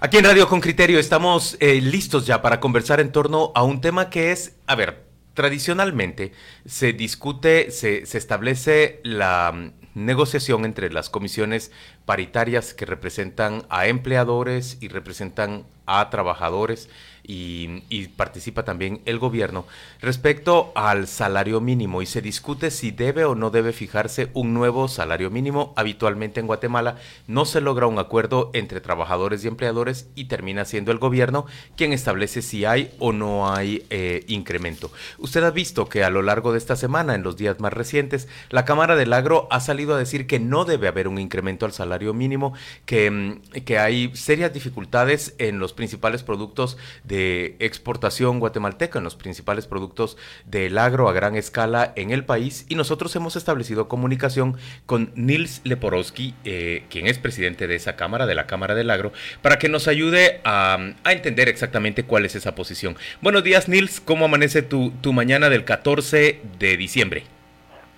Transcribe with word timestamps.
Aquí 0.00 0.16
en 0.16 0.24
Radio 0.24 0.48
con 0.48 0.60
Criterio 0.60 1.00
estamos 1.00 1.56
eh, 1.58 1.80
listos 1.80 2.24
ya 2.24 2.40
para 2.40 2.60
conversar 2.60 3.00
en 3.00 3.10
torno 3.10 3.50
a 3.56 3.64
un 3.64 3.80
tema 3.80 4.10
que 4.10 4.30
es, 4.30 4.54
a 4.68 4.76
ver, 4.76 5.08
tradicionalmente 5.34 6.30
se 6.66 6.92
discute, 6.92 7.72
se, 7.72 8.06
se 8.06 8.16
establece 8.16 9.00
la 9.02 9.50
mm, 9.52 9.72
negociación 9.94 10.64
entre 10.64 10.92
las 10.92 11.10
comisiones 11.10 11.72
paritarias 12.04 12.74
que 12.74 12.86
representan 12.86 13.66
a 13.70 13.88
empleadores 13.88 14.78
y 14.80 14.86
representan 14.86 15.66
a 15.84 16.08
trabajadores 16.10 16.88
y, 17.28 18.08
participa 18.16 18.64
también 18.64 19.02
el 19.04 19.18
gobierno 19.18 19.66
respecto 20.00 20.72
al 20.74 21.06
salario 21.06 21.60
mínimo 21.60 22.00
y 22.00 22.06
se 22.06 22.22
discute 22.22 22.70
si 22.70 22.90
debe 22.90 23.26
o 23.26 23.34
no 23.34 23.50
debe 23.50 23.72
fijarse 23.72 24.30
un 24.32 24.54
nuevo 24.54 24.88
salario 24.88 25.30
mínimo. 25.30 25.74
Habitualmente 25.76 26.40
en 26.40 26.46
Guatemala 26.46 26.96
no 27.26 27.44
se 27.44 27.60
logra 27.60 27.86
un 27.86 27.98
acuerdo 27.98 28.50
entre 28.54 28.80
trabajadores 28.80 29.44
y 29.44 29.48
empleadores 29.48 30.08
y 30.14 30.24
termina 30.24 30.64
siendo 30.64 30.90
el 30.90 30.98
gobierno 30.98 31.44
quien 31.76 31.92
establece 31.92 32.40
si 32.40 32.64
hay 32.64 32.92
o 32.98 33.12
no 33.12 33.52
hay 33.52 33.84
eh, 33.90 34.24
incremento. 34.28 34.90
Usted 35.18 35.44
ha 35.44 35.50
visto 35.50 35.88
que 35.88 36.04
a 36.04 36.10
lo 36.10 36.22
largo 36.22 36.52
de 36.52 36.58
esta 36.58 36.76
semana, 36.76 37.14
en 37.14 37.22
los 37.22 37.36
días 37.36 37.60
más 37.60 37.74
recientes, 37.74 38.26
la 38.48 38.64
Cámara 38.64 38.96
del 38.96 39.12
Agro 39.12 39.48
ha 39.50 39.60
salido 39.60 39.94
a 39.94 39.98
decir 39.98 40.26
que 40.26 40.40
no 40.40 40.64
debe 40.64 40.88
haber 40.88 41.08
un 41.08 41.18
incremento 41.18 41.66
al 41.66 41.72
salario 41.72 42.14
mínimo, 42.14 42.54
que, 42.86 43.10
mm, 43.10 43.40
que 43.66 43.78
hay 43.78 44.16
serias 44.16 44.54
dificultades 44.54 45.34
en 45.38 45.58
los 45.58 45.74
principales 45.74 46.22
productos 46.22 46.78
de 47.04 47.17
exportación 47.58 48.40
guatemalteca 48.40 48.98
en 48.98 49.04
los 49.04 49.16
principales 49.16 49.66
productos 49.66 50.16
del 50.46 50.78
agro 50.78 51.08
a 51.08 51.12
gran 51.12 51.36
escala 51.36 51.92
en 51.96 52.10
el 52.10 52.24
país 52.24 52.66
y 52.68 52.74
nosotros 52.74 53.14
hemos 53.16 53.36
establecido 53.36 53.88
comunicación 53.88 54.56
con 54.86 55.12
Nils 55.14 55.60
Leporowski, 55.64 56.34
eh, 56.44 56.84
quien 56.90 57.06
es 57.06 57.18
presidente 57.18 57.66
de 57.66 57.76
esa 57.76 57.96
Cámara, 57.96 58.26
de 58.26 58.34
la 58.34 58.46
Cámara 58.46 58.74
del 58.74 58.90
Agro, 58.90 59.12
para 59.42 59.58
que 59.58 59.68
nos 59.68 59.88
ayude 59.88 60.40
a, 60.44 60.78
entender 61.04 61.48
exactamente 61.48 62.04
cuál 62.04 62.24
es 62.24 62.34
esa 62.34 62.54
posición. 62.54 62.96
Buenos 63.20 63.42
días 63.42 63.68
Nils, 63.68 64.00
¿cómo 64.00 64.26
amanece 64.26 64.62
tu, 64.62 64.90
tu 65.00 65.12
mañana 65.12 65.48
del 65.48 65.64
14 65.64 66.40
de 66.58 66.76
diciembre? 66.76 67.24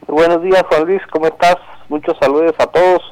Buenos 0.06 0.42
días 0.42 0.62
Juan 0.68 0.84
Luis, 0.86 1.02
¿cómo 1.10 1.26
estás? 1.26 1.56
Muchos 1.88 2.16
saludos 2.20 2.54
a 2.58 2.66
todos 2.66 3.02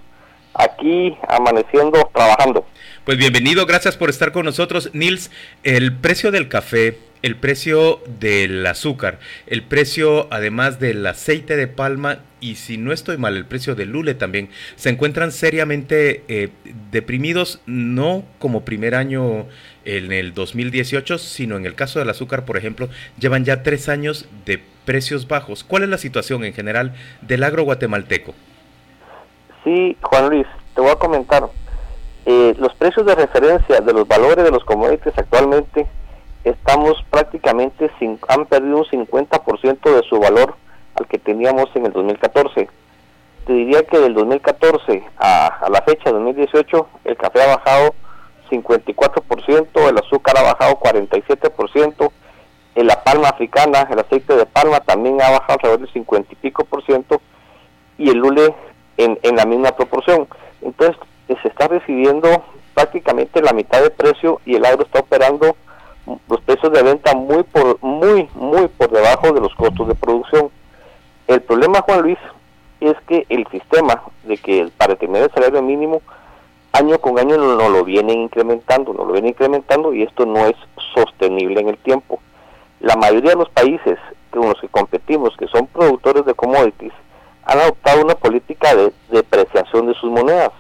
aquí 0.59 1.17
amaneciendo 1.29 2.11
trabajando. 2.13 2.65
Pues 3.09 3.17
bienvenido, 3.17 3.65
gracias 3.65 3.97
por 3.97 4.11
estar 4.11 4.33
con 4.33 4.45
nosotros. 4.45 4.91
Nils, 4.93 5.31
el 5.63 5.97
precio 5.97 6.31
del 6.31 6.49
café, 6.49 6.99
el 7.23 7.37
precio 7.37 8.03
del 8.21 8.67
azúcar, 8.67 9.19
el 9.47 9.63
precio 9.63 10.29
además 10.31 10.79
del 10.79 11.07
aceite 11.07 11.57
de 11.57 11.69
palma 11.69 12.19
y 12.43 12.57
si 12.57 12.77
no 12.77 12.93
estoy 12.93 13.17
mal, 13.17 13.35
el 13.35 13.47
precio 13.47 13.75
del 13.75 13.93
lule 13.93 14.13
también, 14.13 14.51
se 14.77 14.91
encuentran 14.91 15.33
seriamente 15.33 16.23
eh, 16.29 16.51
deprimidos, 16.91 17.63
no 17.65 18.25
como 18.39 18.67
primer 18.67 18.95
año 18.95 19.47
en 19.87 20.13
el 20.13 20.35
2018, 20.35 21.17
sino 21.17 21.57
en 21.57 21.65
el 21.65 21.75
caso 21.75 22.01
del 22.01 22.11
azúcar, 22.11 22.45
por 22.45 22.59
ejemplo, 22.59 22.91
llevan 23.19 23.47
ya 23.47 23.63
tres 23.63 23.89
años 23.89 24.29
de 24.45 24.61
precios 24.85 25.27
bajos. 25.27 25.65
¿Cuál 25.65 25.85
es 25.85 25.89
la 25.89 25.97
situación 25.97 26.45
en 26.45 26.53
general 26.53 26.93
del 27.23 27.43
agro 27.43 27.63
guatemalteco? 27.63 28.35
Sí, 29.65 29.97
Juan 30.03 30.29
Luis, 30.29 30.47
te 30.75 30.83
voy 30.83 30.91
a 30.91 30.97
comentar. 30.97 31.49
Eh, 32.31 32.55
los 32.59 32.75
precios 32.75 33.07
de 33.07 33.15
referencia 33.15 33.81
de 33.81 33.93
los 33.95 34.07
valores 34.07 34.45
de 34.45 34.51
los 34.51 34.63
commodities 34.63 35.17
actualmente 35.17 35.87
estamos 36.45 37.03
prácticamente 37.09 37.91
sin, 37.99 38.21
han 38.29 38.45
perdido 38.45 38.77
un 38.77 38.85
50% 38.85 39.97
de 39.97 40.03
su 40.03 40.19
valor 40.19 40.55
al 40.97 41.07
que 41.07 41.19
teníamos 41.19 41.75
en 41.75 41.87
el 41.87 41.93
2014. 41.93 42.69
Te 43.47 43.53
diría 43.55 43.83
que 43.85 43.99
del 43.99 44.13
2014 44.13 45.05
a, 45.17 45.69
la 45.71 45.81
fecha 45.81 46.13
2018 46.13 46.89
el 47.05 47.17
café 47.17 47.45
ha 47.45 47.57
bajado 47.57 47.95
54%, 48.51 49.89
el 49.89 49.97
azúcar 49.97 50.37
ha 50.37 50.43
bajado 50.43 50.79
47%, 50.81 52.11
la 52.75 53.05
palma 53.05 53.29
africana, 53.29 53.89
el 53.91 54.01
aceite 54.01 54.37
de 54.37 54.45
palma 54.45 54.81
también 54.81 55.23
ha 55.23 55.31
bajado 55.31 55.55
alrededor 55.55 55.81
del 55.81 55.93
50 55.95 56.31
y 56.31 56.37
pico 56.37 56.67
por 56.67 56.85
ciento 56.85 57.23
y 57.97 58.11
el 58.11 58.19
lule 58.19 58.55
en, 58.99 59.19
en 59.23 59.35
la 59.35 59.47
misma 59.47 59.71
proporción. 59.71 60.29
Entonces, 60.61 60.99
se 61.37 61.49
está 61.49 61.69
recibiendo 61.69 62.43
prácticamente 62.75 63.43
la 63.43 63.53
mitad 63.53 63.83
de 63.83 63.91
precio 63.91 64.41
y 64.47 64.57
el 64.57 64.65
agro 64.65 64.85
está 64.85 65.01
operando 65.01 65.57
los 66.29 66.41
precios 66.41 66.73
de 66.73 66.83
venta 66.83 67.15
muy 67.15 67.43
por 67.43 67.79
muy 67.83 68.29
muy 68.35 68.69
por 68.69 68.91
debajo 68.91 69.33
de 69.33 69.41
los 69.41 69.55
costos 69.55 69.89
de 69.89 69.95
producción. 69.95 70.51
El 71.27 71.43
problema, 71.43 71.83
Juan 71.83 72.03
Luis, 72.03 72.19
es 72.81 72.97
que 73.07 73.27
el 73.29 73.47
sistema 73.49 74.03
de 74.25 74.39
que 74.39 74.71
para 74.77 74.97
tener 74.97 75.25
el 75.25 75.31
salario 75.31 75.61
mínimo 75.63 76.01
año 76.73 76.99
con 76.99 77.19
año 77.19 77.37
no, 77.37 77.69
lo 77.69 77.85
vienen 77.85 78.21
incrementando, 78.21 78.93
no 78.93 79.05
lo 79.05 79.13
vienen 79.13 79.31
incrementando 79.31 79.93
y 79.93 80.03
esto 80.03 80.27
no 80.27 80.47
es 80.47 80.57
sostenible 80.95 81.61
en 81.61 81.69
el 81.69 81.79
tiempo. 81.79 82.21
La 82.81 82.97
mayoría 82.97 83.31
de 83.31 83.37
los 83.37 83.51
países 83.51 83.99
con 84.31 84.49
los 84.49 84.61
que 84.61 84.69
competimos, 84.69 85.37
que 85.37 85.49
son 85.49 85.67
productores 85.67 86.25
de 86.25 86.35
commodities, 86.35 86.93
han 87.45 87.59
adoptado 87.59 88.05
una 88.05 88.15
política 88.15 88.75
de 88.75 88.93
depreciación 89.11 89.87
de 89.87 89.95
sus 89.95 90.11
monedas. 90.11 90.53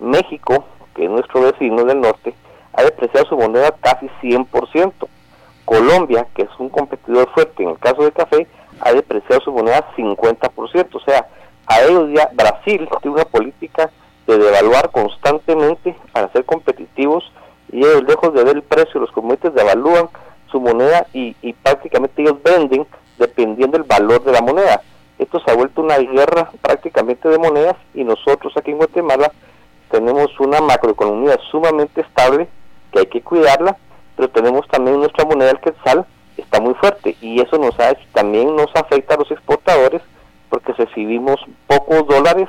México, 0.00 0.64
que 0.94 1.04
es 1.04 1.10
nuestro 1.10 1.42
vecino 1.42 1.84
del 1.84 2.00
norte, 2.00 2.34
ha 2.72 2.82
depreciado 2.82 3.26
su 3.26 3.36
moneda 3.36 3.74
casi 3.80 4.08
100%. 4.22 4.92
Colombia, 5.64 6.26
que 6.34 6.42
es 6.42 6.50
un 6.58 6.68
competidor 6.68 7.30
fuerte 7.32 7.62
en 7.62 7.70
el 7.70 7.78
caso 7.78 8.02
del 8.02 8.12
café, 8.12 8.46
ha 8.80 8.92
depreciado 8.92 9.40
su 9.40 9.52
moneda 9.52 9.88
50%. 9.96 10.88
O 10.92 11.00
sea, 11.00 11.26
a 11.66 11.82
ellos 11.82 12.10
ya 12.14 12.28
Brasil 12.34 12.88
tiene 13.00 13.16
una 13.16 13.24
política 13.24 13.90
de 14.26 14.38
devaluar 14.38 14.90
constantemente 14.90 15.96
para 16.12 16.30
ser 16.32 16.44
competitivos 16.44 17.30
y 17.70 17.78
ellos 17.78 18.04
lejos 18.04 18.32
de 18.34 18.44
ver 18.44 18.56
el 18.56 18.62
precio, 18.62 19.00
los 19.00 19.10
commodities 19.10 19.54
devalúan 19.54 20.08
su 20.50 20.60
moneda 20.60 21.06
y, 21.12 21.34
y 21.42 21.52
prácticamente 21.52 22.22
ellos 22.22 22.42
venden 22.42 22.86
dependiendo 23.18 23.78
del 23.78 23.86
valor 23.86 24.22
de 24.24 24.32
la 24.32 24.40
moneda. 24.40 24.82
Esto 25.18 25.40
se 25.40 25.50
ha 25.50 25.54
vuelto 25.54 25.82
una 25.82 25.98
guerra 25.98 26.50
prácticamente 26.60 27.28
de 27.28 27.38
monedas 27.38 27.76
y 27.94 28.04
nosotros 28.04 28.52
aquí 28.56 28.72
en 28.72 28.78
Guatemala 28.78 29.30
tenemos 29.94 30.28
una 30.40 30.60
macroeconomía 30.60 31.38
sumamente 31.52 32.00
estable 32.00 32.48
que 32.92 32.98
hay 32.98 33.06
que 33.06 33.22
cuidarla, 33.22 33.76
pero 34.16 34.28
tenemos 34.28 34.66
también 34.66 34.98
nuestra 34.98 35.24
moneda, 35.24 35.52
el 35.52 35.60
quetzal, 35.60 36.04
está 36.36 36.60
muy 36.60 36.74
fuerte 36.74 37.16
y 37.20 37.40
eso 37.40 37.56
también 38.12 38.56
nos 38.56 38.74
afecta 38.74 39.14
a 39.14 39.18
los 39.18 39.30
exportadores 39.30 40.02
porque 40.50 40.72
recibimos 40.72 41.38
pocos 41.68 42.08
dólares 42.08 42.48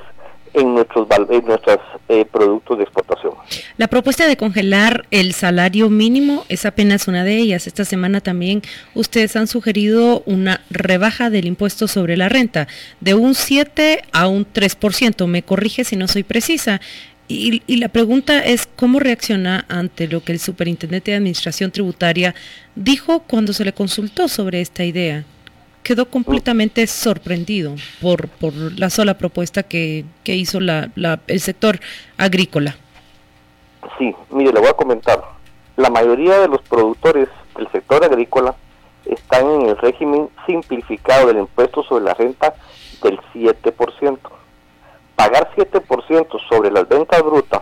en 0.55 0.73
nuestros, 0.73 1.07
en 1.29 1.45
nuestros 1.45 1.79
eh, 2.09 2.25
productos 2.25 2.77
de 2.77 2.85
exportación. 2.85 3.33
La 3.77 3.87
propuesta 3.87 4.25
de 4.25 4.37
congelar 4.37 5.05
el 5.11 5.33
salario 5.33 5.89
mínimo 5.89 6.45
es 6.49 6.65
apenas 6.65 7.07
una 7.07 7.23
de 7.23 7.37
ellas. 7.37 7.67
Esta 7.67 7.85
semana 7.85 8.21
también 8.21 8.61
ustedes 8.95 9.35
han 9.35 9.47
sugerido 9.47 10.23
una 10.25 10.61
rebaja 10.69 11.29
del 11.29 11.45
impuesto 11.45 11.87
sobre 11.87 12.17
la 12.17 12.29
renta 12.29 12.67
de 13.01 13.13
un 13.13 13.35
7 13.35 14.03
a 14.13 14.27
un 14.27 14.45
3%. 14.51 15.27
Me 15.27 15.43
corrige 15.43 15.83
si 15.83 15.95
no 15.95 16.07
soy 16.07 16.23
precisa. 16.23 16.79
Y, 17.27 17.63
y, 17.65 17.77
la 17.77 17.89
pregunta 17.89 18.39
es, 18.39 18.67
¿cómo 18.75 18.99
reacciona 18.99 19.65
ante 19.67 20.07
lo 20.07 20.23
que 20.23 20.31
el 20.31 20.39
Superintendente 20.39 21.09
de 21.09 21.17
Administración 21.17 21.71
Tributaria 21.71 22.35
dijo 22.75 23.21
cuando 23.21 23.51
se 23.51 23.65
le 23.65 23.73
consultó 23.73 24.27
sobre 24.27 24.61
esta 24.61 24.83
idea? 24.83 25.23
Quedó 25.81 26.07
completamente 26.09 26.85
sorprendido 26.85 27.75
por, 27.99 28.27
por 28.27 28.53
la 28.77 28.91
sola 28.91 29.17
propuesta 29.17 29.63
que, 29.63 30.05
que 30.23 30.35
hizo 30.35 30.59
la, 30.59 30.91
la, 30.95 31.19
el 31.25 31.39
sector 31.39 31.79
agrícola. 32.17 32.75
Sí, 33.97 34.13
mire, 34.29 34.53
le 34.53 34.59
voy 34.59 34.69
a 34.69 34.73
comentar. 34.73 35.19
La 35.77 35.89
mayoría 35.89 36.39
de 36.39 36.47
los 36.47 36.61
productores 36.61 37.27
del 37.57 37.67
sector 37.71 38.03
agrícola 38.03 38.55
están 39.05 39.47
en 39.49 39.69
el 39.69 39.77
régimen 39.77 40.29
simplificado 40.45 41.27
del 41.27 41.37
impuesto 41.37 41.83
sobre 41.83 42.05
la 42.05 42.13
renta 42.13 42.53
del 43.01 43.19
7% 43.33 44.19
pagar 45.15 45.49
7% 45.55 46.39
sobre 46.49 46.71
las 46.71 46.87
ventas 46.87 47.21
brutas, 47.23 47.61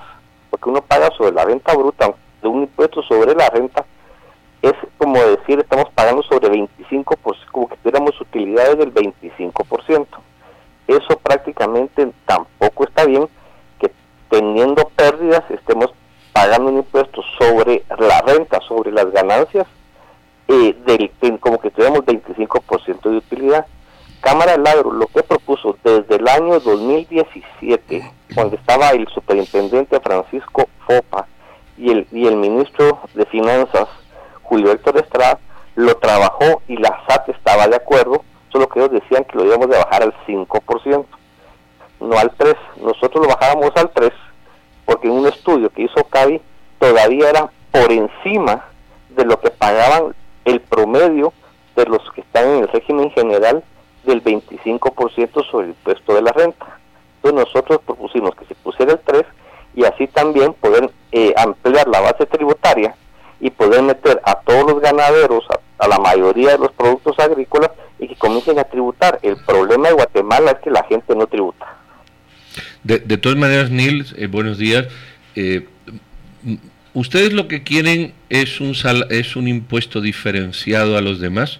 porque 0.49 0.69
uno 0.69 0.81
paga 0.81 1.09
sobre 1.11 1.31
la 1.31 1.45
venta 1.45 1.73
bruta 1.75 2.13
de 2.41 2.47
un 2.47 2.63
impuesto 2.63 3.01
sobre 3.03 3.35
la 3.35 3.49
renta, 3.49 3.85
es 4.61 4.73
como 4.97 5.21
decir, 5.21 5.59
estamos 5.59 5.89
pagando 5.93 6.23
sobre 6.23 6.49
25%, 6.49 7.15
como 7.51 7.67
que 7.67 7.75
tuviéramos 7.77 8.19
utilidades 8.21 8.77
del 8.77 8.93
25%. 8.93 10.07
Eso 10.87 11.19
prácticamente 11.21 12.11
tampoco 12.25 12.85
está 12.85 13.05
bien, 13.05 13.27
que 13.79 13.91
teniendo 14.29 14.87
pérdidas 14.95 15.43
estemos 15.49 15.93
pagando 16.31 16.69
un 16.69 16.77
impuesto 16.77 17.21
sobre 17.37 17.83
la 17.99 18.21
renta, 18.21 18.61
sobre 18.61 18.91
las 18.91 19.11
ganancias, 19.11 19.67
eh, 20.47 20.75
del, 20.85 21.39
como 21.39 21.59
que 21.59 21.69
tuviéramos 21.69 22.05
25% 22.05 23.09
de 23.09 23.17
utilidad. 23.17 23.65
Cámara 24.23 24.53
del 24.53 24.65
Agro 24.65 24.93
lo 24.93 25.07
que 25.07 25.21
propuso 25.21 25.77
desde 25.83 26.15
el 26.15 26.25
año 26.29 26.57
2017, 26.61 28.09
cuando 28.33 28.55
estaba 28.55 28.91
el 28.91 29.05
superintendente 29.09 29.99
Francisco 29.99 30.69
Fopa 30.87 31.27
y 31.77 31.91
el, 31.91 32.07
y 32.09 32.25
el 32.25 32.37
ministro 32.37 33.01
de 33.15 33.25
Finanzas, 33.25 33.89
Julio 34.41 34.71
Héctor 34.71 34.95
Estrada, 34.99 35.39
lo 35.75 35.97
trabajó 35.97 36.61
y 36.69 36.77
la 36.77 37.03
SAT 37.05 37.29
estaba 37.29 37.67
de 37.67 37.75
acuerdo, 37.75 38.23
solo 38.49 38.69
que 38.69 38.79
ellos 38.79 38.93
decían 38.93 39.25
que 39.25 39.37
lo 39.37 39.43
íbamos 39.43 39.69
de 39.69 39.77
bajar 39.77 40.03
al 40.03 40.13
5%, 40.25 41.05
no 41.99 42.17
al 42.17 42.31
3%. 42.37 42.55
Nosotros 42.77 43.27
lo 43.27 43.27
bajábamos 43.27 43.71
al 43.75 43.93
3%, 43.93 44.13
porque 44.85 45.09
en 45.09 45.15
un 45.15 45.27
estudio 45.27 45.69
que 45.69 45.81
hizo 45.81 46.01
CAVI 46.05 46.41
todavía 46.79 47.29
era 47.29 47.51
por 47.71 47.91
encima 47.91 48.63
de 49.09 49.25
lo 49.25 49.37
que 49.41 49.51
pagaban 49.51 50.15
el 50.45 50.61
promedio 50.61 51.33
de 51.75 51.85
los 51.87 52.09
que 52.11 52.21
están 52.21 52.47
en 52.47 52.59
el 52.61 52.67
régimen 52.69 53.11
general 53.11 53.65
del 54.05 54.23
25% 54.23 55.49
sobre 55.49 55.65
el 55.65 55.71
impuesto 55.71 56.13
de 56.13 56.21
la 56.21 56.31
renta. 56.31 56.79
Entonces 57.17 57.47
nosotros 57.47 57.79
propusimos 57.85 58.35
que 58.35 58.45
se 58.45 58.55
pusiera 58.55 58.93
el 58.93 58.99
3 58.99 59.23
y 59.75 59.85
así 59.85 60.07
también 60.07 60.53
poder 60.53 60.91
eh, 61.11 61.33
ampliar 61.37 61.87
la 61.87 62.01
base 62.01 62.25
tributaria 62.25 62.95
y 63.39 63.49
poder 63.49 63.81
meter 63.81 64.21
a 64.23 64.39
todos 64.41 64.71
los 64.71 64.81
ganaderos, 64.81 65.45
a, 65.79 65.87
la 65.87 65.99
mayoría 65.99 66.51
de 66.51 66.59
los 66.59 66.71
productos 66.71 67.19
agrícolas 67.19 67.71
y 67.99 68.07
que 68.07 68.15
comiencen 68.15 68.57
a 68.57 68.63
tributar. 68.63 69.19
El 69.21 69.37
problema 69.45 69.89
de 69.89 69.95
Guatemala 69.95 70.51
es 70.51 70.59
que 70.59 70.71
la 70.71 70.83
gente 70.83 71.13
no 71.15 71.27
tributa. 71.27 71.77
De, 72.83 72.99
todas 73.17 73.37
maneras, 73.37 73.69
Nils, 73.69 74.15
eh, 74.17 74.27
buenos 74.27 74.57
días. 74.57 74.87
Eh, 75.35 75.67
¿Ustedes 76.93 77.33
lo 77.33 77.47
que 77.47 77.63
quieren 77.63 78.13
es 78.29 78.61
un, 78.61 78.75
es 79.09 79.35
un 79.35 79.47
impuesto 79.47 79.99
diferenciado 79.99 80.97
a 80.97 81.01
los 81.01 81.19
demás? 81.19 81.59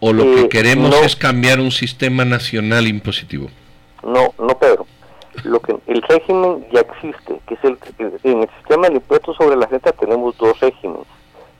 ¿O 0.00 0.12
lo 0.12 0.24
que 0.34 0.48
queremos 0.48 0.94
es 1.02 1.14
cambiar 1.14 1.60
un 1.60 1.70
sistema 1.70 2.24
nacional 2.24 2.86
impositivo? 2.86 3.48
No, 4.02 4.34
no, 4.38 4.58
Pedro 4.58 4.86
lo 5.44 5.60
que 5.60 5.76
el 5.86 6.02
régimen 6.02 6.66
ya 6.72 6.80
existe, 6.80 7.40
que 7.46 7.54
es 7.54 7.64
el 7.64 7.78
en 8.24 8.42
el 8.42 8.50
sistema 8.58 8.88
del 8.88 8.96
impuesto 8.96 9.32
sobre 9.34 9.56
la 9.56 9.66
renta 9.66 9.92
tenemos 9.92 10.36
dos 10.38 10.58
regímenes. 10.60 11.06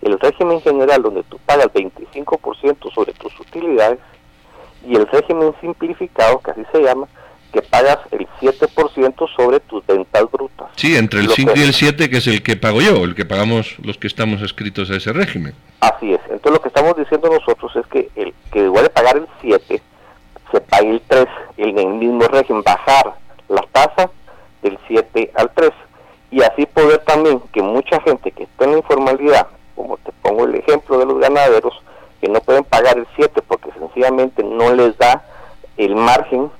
El 0.02 0.18
régimen 0.18 0.60
general 0.60 1.02
donde 1.02 1.22
tú 1.24 1.38
pagas 1.46 1.68
25% 1.68 2.92
sobre 2.92 3.12
tus 3.12 3.38
utilidades 3.38 3.98
y 4.86 4.96
el 4.96 5.06
régimen 5.06 5.54
simplificado, 5.60 6.40
que 6.40 6.52
así 6.52 6.62
se 6.72 6.82
llama, 6.82 7.06
que 7.50 7.62
pagas 7.62 7.98
el 8.10 8.26
7% 8.40 9.36
sobre 9.36 9.60
tus 9.60 9.84
ventas 9.86 10.30
brutas. 10.30 10.68
Sí, 10.76 10.96
entre 10.96 11.20
el 11.20 11.30
5 11.30 11.52
y 11.56 11.62
el 11.62 11.74
7, 11.74 12.08
que 12.08 12.18
es 12.18 12.26
el 12.26 12.42
que 12.42 12.56
pago 12.56 12.80
yo, 12.80 13.04
el 13.04 13.14
que 13.14 13.24
pagamos 13.24 13.76
los 13.82 13.98
que 13.98 14.06
estamos 14.06 14.42
escritos 14.42 14.90
a 14.90 14.96
ese 14.96 15.12
régimen. 15.12 15.54
Así 15.80 16.12
es. 16.12 16.20
Entonces 16.24 16.52
lo 16.52 16.60
que 16.60 16.68
estamos 16.68 16.96
diciendo 16.96 17.28
nosotros 17.28 17.74
es 17.76 17.86
que 17.86 18.08
el 18.16 18.34
que 18.52 18.60
igual 18.60 18.84
de 18.84 18.90
pagar 18.90 19.16
el 19.16 19.26
7, 19.40 19.82
se 20.52 20.60
pague 20.60 20.90
el 20.90 21.02
3 21.06 21.26
en 21.56 21.78
el 21.78 21.86
mismo 21.88 22.22
régimen, 22.28 22.62
bajar 22.62 23.14
la 23.48 23.62
tasa 23.72 24.10
del 24.62 24.78
7 24.86 25.32
al 25.34 25.50
3 25.50 25.70
y 26.30 26.42
así 26.42 26.66
poder 26.66 26.98
también 26.98 27.40
que 27.52 27.62
mucha 27.62 28.00
gente 28.02 28.30
que 28.30 28.44
está 28.44 28.64
en 28.64 28.72
la 28.72 28.78
informalidad, 28.78 29.48
como 29.74 29.96
te 29.98 30.12
pongo 30.22 30.44
el 30.44 30.54
ejemplo 30.54 30.98
de 30.98 31.06
los 31.06 31.18
ganaderos, 31.18 31.74
que 32.20 32.28
no 32.28 32.40
pueden 32.40 32.64
pagar 32.64 32.98
el 32.98 33.06
7 33.16 33.42
porque 33.46 33.70
sencillamente 33.78 34.42
no 34.44 34.72
les 34.74 34.96
da 34.98 35.24
el 35.76 35.96
margen, 35.96 36.50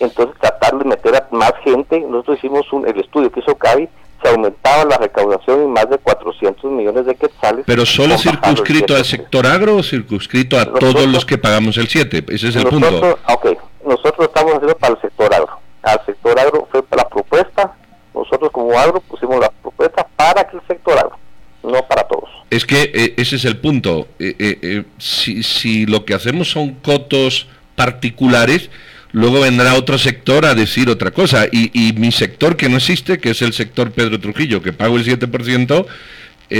entonces 0.00 0.36
tratar 0.40 0.78
de 0.78 0.84
meter 0.84 1.16
a 1.16 1.26
más 1.30 1.52
gente, 1.62 2.00
nosotros 2.00 2.38
hicimos 2.38 2.72
un, 2.72 2.86
el 2.86 2.98
estudio 2.98 3.30
que 3.30 3.40
hizo 3.40 3.54
CABI, 3.56 3.88
se 4.22 4.28
aumentaba 4.30 4.84
la 4.84 4.96
recaudación 4.96 5.62
en 5.62 5.70
más 5.72 5.88
de 5.90 5.98
400 5.98 6.70
millones 6.70 7.06
de 7.06 7.14
quetzales. 7.14 7.64
¿Pero 7.66 7.84
solo 7.84 8.16
circunscrito 8.16 8.96
al 8.96 9.04
sector 9.04 9.46
agro 9.46 9.76
o 9.76 9.82
circunscrito 9.82 10.58
a 10.58 10.72
todos 10.72 11.06
los 11.06 11.26
que 11.26 11.36
pagamos 11.36 11.76
el 11.76 11.88
7? 11.88 12.24
Ese 12.28 12.48
es 12.48 12.56
el 12.56 12.66
punto. 12.66 13.18
Ok, 13.28 13.48
nosotros 13.86 14.28
estamos 14.28 14.54
haciendo 14.54 14.76
para 14.76 14.94
el 14.94 15.00
sector 15.00 15.34
agro 15.34 15.64
al 15.84 16.04
sector 16.06 16.38
agro 16.38 16.66
fue 16.70 16.82
la 16.96 17.08
propuesta, 17.08 17.76
nosotros 18.14 18.50
como 18.50 18.76
agro 18.78 19.00
pusimos 19.00 19.38
la 19.38 19.50
propuesta 19.50 20.06
para 20.16 20.44
que 20.44 20.56
el 20.56 20.62
sector 20.66 20.98
agro, 20.98 21.18
no 21.62 21.86
para 21.86 22.04
todos. 22.04 22.30
Es 22.50 22.64
que 22.64 22.90
eh, 22.94 23.14
ese 23.16 23.36
es 23.36 23.44
el 23.44 23.58
punto. 23.58 24.08
Eh, 24.18 24.34
eh, 24.38 24.84
si, 24.98 25.42
si 25.42 25.86
lo 25.86 26.04
que 26.04 26.14
hacemos 26.14 26.50
son 26.50 26.74
cotos 26.74 27.48
particulares, 27.76 28.70
luego 29.14 29.40
vendrá 29.40 29.74
otro 29.74 29.96
sector 29.96 30.44
a 30.44 30.54
decir 30.54 30.90
otra 30.90 31.10
cosa. 31.10 31.46
Y, 31.50 31.70
y, 31.72 31.94
mi 31.94 32.12
sector 32.12 32.58
que 32.58 32.68
no 32.68 32.76
existe, 32.76 33.18
que 33.18 33.30
es 33.30 33.40
el 33.40 33.54
sector 33.54 33.92
Pedro 33.92 34.20
Trujillo, 34.20 34.60
que 34.60 34.74
pago 34.74 34.98
el 34.98 35.06
7%, 35.06 35.86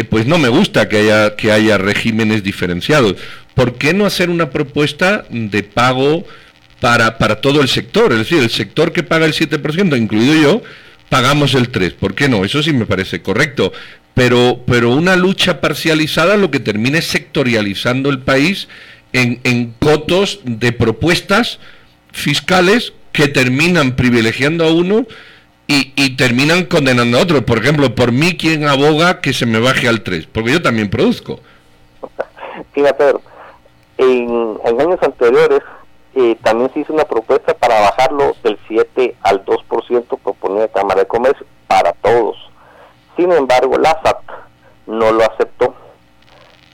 pues 0.09 0.27
no 0.27 0.39
me 0.39 0.49
gusta 0.49 0.89
que 0.89 0.97
haya, 0.97 1.37
que 1.37 1.53
haya 1.53 1.77
regímenes 1.77 2.43
diferenciados. 2.43 3.17
¿Por 3.55 3.75
qué 3.77 3.93
no 3.93 4.07
hacer 4.07 4.31
una 4.31 4.51
propuesta 4.51 5.27
de 5.29 5.63
pago 5.63 6.25
para, 6.85 7.17
para 7.17 7.41
todo 7.41 7.63
el 7.63 7.69
sector. 7.69 8.13
Es 8.13 8.19
decir, 8.19 8.43
el 8.43 8.51
sector 8.51 8.93
que 8.93 9.03
paga 9.03 9.25
el 9.25 9.33
7%, 9.33 9.97
incluido 9.97 10.35
yo, 10.35 10.63
pagamos 11.09 11.55
el 11.55 11.73
3%. 11.73 11.95
¿Por 11.95 12.15
qué 12.15 12.29
no? 12.29 12.45
Eso 12.45 12.63
sí 12.63 12.75
me 12.75 12.85
parece 12.85 13.23
correcto. 13.23 13.73
Pero, 14.13 14.63
pero 14.67 14.91
una 14.91 15.17
lucha 15.17 15.63
parcializada 15.63 16.37
lo 16.37 16.51
que 16.51 16.61
termina 16.61 16.99
es 16.99 17.07
sectorializando 17.07 18.11
el 18.11 18.19
país 18.19 18.69
en, 19.15 19.41
en 19.45 19.73
cotos 19.79 20.41
de 20.45 20.73
propuestas 20.73 21.59
fiscales 22.15 22.93
que 23.13 23.29
terminan 23.29 23.97
privilegiando 23.97 24.65
a 24.65 24.73
uno 24.73 25.07
y, 25.67 25.93
y, 25.97 26.17
terminan 26.17 26.65
condenando 26.65 27.19
a 27.19 27.23
otro. 27.23 27.45
Por 27.45 27.59
ejemplo, 27.59 27.95
por 27.95 28.13
mí, 28.13 28.37
¿quién 28.37 28.67
aboga 28.67 29.21
que 29.21 29.33
se 29.33 29.47
me 29.47 29.59
baje 29.59 29.89
al 29.89 30.03
3? 30.03 30.27
Porque 30.27 30.53
yo 30.53 30.63
también 30.63 30.91
produzco. 30.91 31.41
Fíjate, 32.73 33.15
en, 33.99 34.59
en 34.65 34.81
años 34.81 34.99
anteriores 35.03 35.61
eh, 36.15 36.37
también 36.43 36.73
se 36.73 36.81
hizo 36.81 36.93
una 36.93 37.05
propuesta 37.05 37.55
para 37.55 37.81
bajarlo 37.81 38.37
del 38.43 38.59
7 38.69 39.17
al 39.23 39.45
2% 39.45 40.19
proponía 40.23 40.69
Cámara 40.69 41.01
de 41.01 41.07
Comercio 41.07 41.47
para 41.67 41.93
todos. 41.93 42.37
Sin 43.17 43.33
embargo, 43.33 43.79
la 43.79 43.99
SAT 44.03 44.23
no 44.87 45.13
lo 45.13 45.25
aceptó 45.25 45.75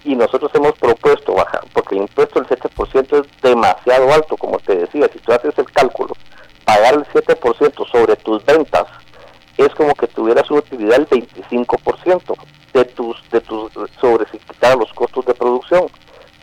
y 0.04 0.14
nosotros 0.14 0.50
hemos 0.54 0.72
propuesto 0.78 1.34
bajar, 1.34 1.62
porque 1.72 1.94
el 1.94 2.02
impuesto 2.02 2.40
del 2.40 2.48
7% 2.48 3.20
es 3.20 3.42
demasiado 3.42 4.12
alto, 4.12 4.36
como 4.36 4.58
te 4.58 4.76
decía, 4.76 5.08
si 5.12 5.18
tú 5.18 5.32
haces 5.32 5.56
el 5.58 5.70
cálculo, 5.70 6.14
pagar 6.64 6.94
el 6.94 7.04
7% 7.06 7.90
sobre 7.90 8.16
tus 8.16 8.44
ventas 8.44 8.86
es 9.56 9.68
como 9.74 9.94
que 9.94 10.06
tuvieras 10.06 10.50
una 10.50 10.60
utilidad 10.60 10.96
del 10.96 11.08
25% 11.08 12.34
de 12.72 12.84
tus, 12.86 13.30
de 13.30 13.40
tus, 13.42 13.72
sobre 14.00 14.26
si 14.30 14.38
quitar 14.38 14.76
los 14.78 14.90
costos 14.92 15.26
de 15.26 15.34
producción 15.34 15.86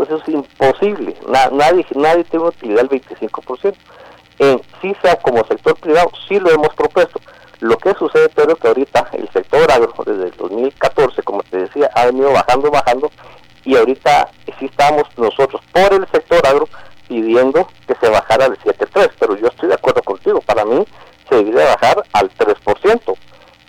eso 0.03 0.17
es 0.17 0.27
imposible. 0.29 1.15
nadie, 1.51 1.85
nadie 1.95 2.23
tiene 2.25 2.45
utilidad 2.45 2.87
del 2.87 3.01
25%. 3.01 3.75
En 4.39 4.61
CISA 4.81 5.15
como 5.17 5.43
sector 5.45 5.75
privado 5.79 6.11
sí 6.27 6.39
lo 6.39 6.51
hemos 6.51 6.73
propuesto. 6.75 7.19
Lo 7.59 7.77
que 7.77 7.93
sucede, 7.95 8.29
pero 8.29 8.53
es 8.53 8.59
que 8.59 8.67
ahorita 8.67 9.09
el 9.13 9.27
sector 9.29 9.71
agro, 9.71 9.91
desde 10.05 10.25
el 10.25 10.37
2014, 10.37 11.23
como 11.23 11.41
te 11.43 11.57
decía, 11.57 11.89
ha 11.95 12.05
venido 12.05 12.31
bajando, 12.31 12.69
bajando, 12.69 13.11
y 13.67 13.75
ahorita 13.75 14.29
sí 14.57 14.65
estamos 14.65 15.03
nosotros 15.17 15.61
por 15.73 15.93
el 15.93 16.07
sector 16.07 16.41
agro 16.47 16.69
pidiendo 17.09 17.67
que 17.85 17.95
se 17.95 18.09
bajara 18.09 18.45
al 18.45 18.57
7.3, 18.59 19.11
pero 19.19 19.35
yo 19.35 19.47
estoy 19.47 19.67
de 19.67 19.75
acuerdo 19.75 20.01
contigo, 20.03 20.39
para 20.41 20.63
mí 20.63 20.85
se 21.27 21.35
debería 21.35 21.75
bajar 21.75 22.01
al 22.13 22.31
3%, 22.31 23.17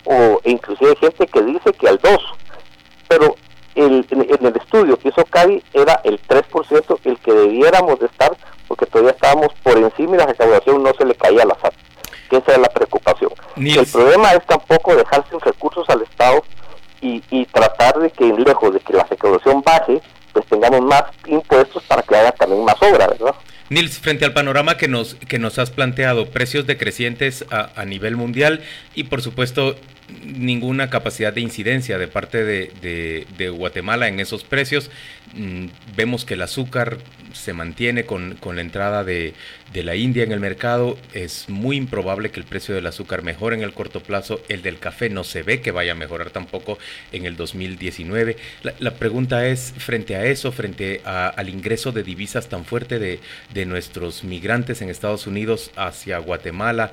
o 0.04 0.40
inclusive 0.44 0.90
hay 0.90 0.96
gente 0.96 1.26
que 1.26 1.42
dice 1.42 1.72
que 1.72 1.88
al 1.88 2.00
2%, 2.00 2.20
pero 3.08 3.34
el, 3.74 4.06
en, 4.10 4.46
el 4.46 4.56
estudio 4.56 4.98
que 4.98 5.08
hizo 5.08 5.24
CADI 5.24 5.62
era 5.72 6.00
el 6.04 6.20
3% 6.22 6.98
el 7.04 7.18
que 7.18 7.32
debiéramos 7.32 7.98
de 7.98 8.06
estar, 8.06 8.36
porque 8.68 8.86
todavía 8.86 9.12
estábamos 9.12 9.52
por 9.64 9.78
encima 9.78 10.14
y 10.14 10.18
la 10.18 10.26
recaudación 10.26 10.82
no 10.82 10.92
se 10.94 11.04
le 11.04 11.14
caía 11.16 11.42
a 11.42 11.46
la 11.46 11.58
SAT, 11.60 11.74
que 12.30 12.36
esa 12.36 12.52
es 12.52 12.58
la 12.58 12.68
preocupación. 12.68 13.32
El 13.56 13.86
problema 13.86 14.32
es 14.34 14.46
tampoco 14.46 14.94
dejar 14.94 15.24
sin 15.28 15.40
recursos 15.40 15.88
al 15.88 16.02
Estado 16.02 16.44
y, 17.00 17.22
y 17.30 17.44
tratar 17.46 17.98
de 17.98 18.10
que, 18.10 18.24
lejos 18.24 18.74
de 18.74 18.80
que 18.80 18.92
la 18.92 19.04
recaudación 19.04 19.62
baje, 19.62 20.00
pues 20.32 20.46
tengamos 20.46 20.80
más 20.82 21.04
impuestos 21.26 21.82
para 21.84 22.02
que 22.02 22.16
haya 22.16 22.32
también 22.32 22.64
más 22.64 22.80
obra, 22.82 23.06
¿verdad? 23.08 23.34
Frente 23.86 24.24
al 24.24 24.32
panorama 24.32 24.76
que 24.76 24.88
nos, 24.88 25.14
que 25.14 25.38
nos 25.38 25.58
has 25.60 25.70
planteado, 25.70 26.30
precios 26.30 26.66
decrecientes 26.66 27.44
a, 27.50 27.70
a 27.80 27.84
nivel 27.84 28.16
mundial 28.16 28.60
y 28.96 29.04
por 29.04 29.22
supuesto 29.22 29.76
ninguna 30.38 30.90
capacidad 30.90 31.32
de 31.32 31.40
incidencia 31.40 31.98
de 31.98 32.08
parte 32.08 32.44
de, 32.44 33.50
Guatemala 33.50 34.08
en 34.08 34.20
esos 34.20 34.44
precios. 34.44 34.90
Mm, 35.34 35.66
vemos 35.96 36.24
que 36.24 36.34
el 36.34 36.42
azúcar 36.42 36.98
se 37.32 37.52
mantiene 37.52 38.04
con, 38.04 38.38
la 38.54 38.60
entrada 38.60 39.04
de, 39.04 39.34
la 39.74 39.96
India 39.96 40.22
en 40.22 40.32
el 40.32 40.40
mercado. 40.40 40.98
Es 41.12 41.48
muy 41.48 41.76
improbable 41.76 42.30
que 42.30 42.40
el 42.40 42.46
precio 42.46 42.74
del 42.74 42.86
azúcar 42.86 43.22
mejore 43.22 43.56
en 43.56 43.62
el 43.62 43.72
corto 43.72 44.00
plazo. 44.00 44.40
El 44.48 44.62
del 44.62 44.78
café 44.78 45.10
no 45.10 45.24
se 45.24 45.42
ve 45.42 45.60
que 45.60 45.70
vaya 45.70 45.92
a 45.92 45.94
mejorar 45.94 46.30
tampoco 46.30 46.78
en 47.12 47.26
el 47.26 47.36
2019. 47.36 48.36
La, 48.78 48.94
pregunta 48.94 49.46
es, 49.46 49.74
frente 49.78 50.16
a 50.16 50.24
eso, 50.24 50.52
frente 50.52 51.02
al 51.04 51.48
ingreso 51.48 51.92
de 51.92 52.02
divisas 52.02 52.48
tan 52.48 52.64
fuerte 52.64 52.98
de, 52.98 53.20
nuestros 53.66 54.24
migrantes 54.24 54.80
en 54.82 54.88
Estados 54.88 55.26
Unidos 55.26 55.72
hacia 55.76 56.18
Guatemala, 56.18 56.92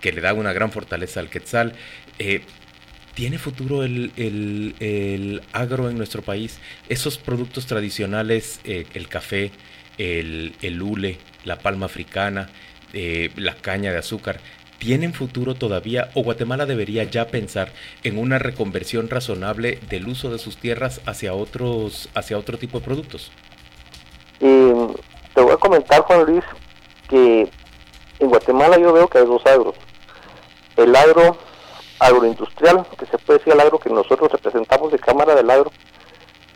que 0.00 0.12
le 0.12 0.20
da 0.20 0.32
una 0.32 0.52
gran 0.52 0.72
fortaleza 0.72 1.20
al 1.20 1.28
quetzal, 1.28 1.74
eh, 2.18 2.42
¿Tiene 3.14 3.38
futuro 3.38 3.82
el, 3.82 5.42
agro 5.52 5.90
en 5.90 5.98
nuestro 5.98 6.22
país? 6.22 6.58
Esos 6.88 7.18
productos 7.18 7.66
tradicionales, 7.66 8.60
eh, 8.64 8.86
el 8.94 9.08
café, 9.08 9.50
el, 9.98 10.82
hule, 10.82 11.18
la 11.44 11.58
palma 11.58 11.86
africana, 11.86 12.48
eh, 12.94 13.30
la 13.36 13.54
caña 13.54 13.92
de 13.92 13.98
azúcar, 13.98 14.40
¿tienen 14.78 15.12
futuro 15.12 15.54
todavía 15.54 16.08
o 16.14 16.22
Guatemala 16.22 16.64
debería 16.64 17.04
ya 17.04 17.26
pensar 17.26 17.70
en 18.02 18.16
una 18.18 18.38
reconversión 18.38 19.10
razonable 19.10 19.78
del 19.90 20.08
uso 20.08 20.30
de 20.30 20.38
sus 20.38 20.56
tierras 20.56 21.02
hacia 21.04 21.34
otros, 21.34 22.08
hacia 22.14 22.38
otro 22.38 22.58
tipo 22.58 22.78
de 22.78 22.84
productos? 22.84 23.30
te 24.40 25.40
voy 25.40 25.52
a 25.52 25.56
comentar, 25.56 26.00
Juan 26.02 26.24
Luis, 26.24 26.44
que 27.08 27.48
en 28.18 28.28
Guatemala 28.28 28.78
yo 28.78 28.92
veo 28.92 29.08
que 29.08 29.18
hay 29.18 29.24
dos 29.24 29.44
agros. 29.46 29.74
El 30.76 30.96
agro 30.96 31.38
agroindustrial, 32.02 32.86
que 32.98 33.06
se 33.06 33.18
puede 33.18 33.38
decir 33.38 33.52
al 33.52 33.60
agro 33.60 33.78
que 33.78 33.90
nosotros 33.90 34.30
representamos 34.32 34.92
de 34.92 34.98
Cámara 34.98 35.34
del 35.34 35.50
Agro, 35.50 35.70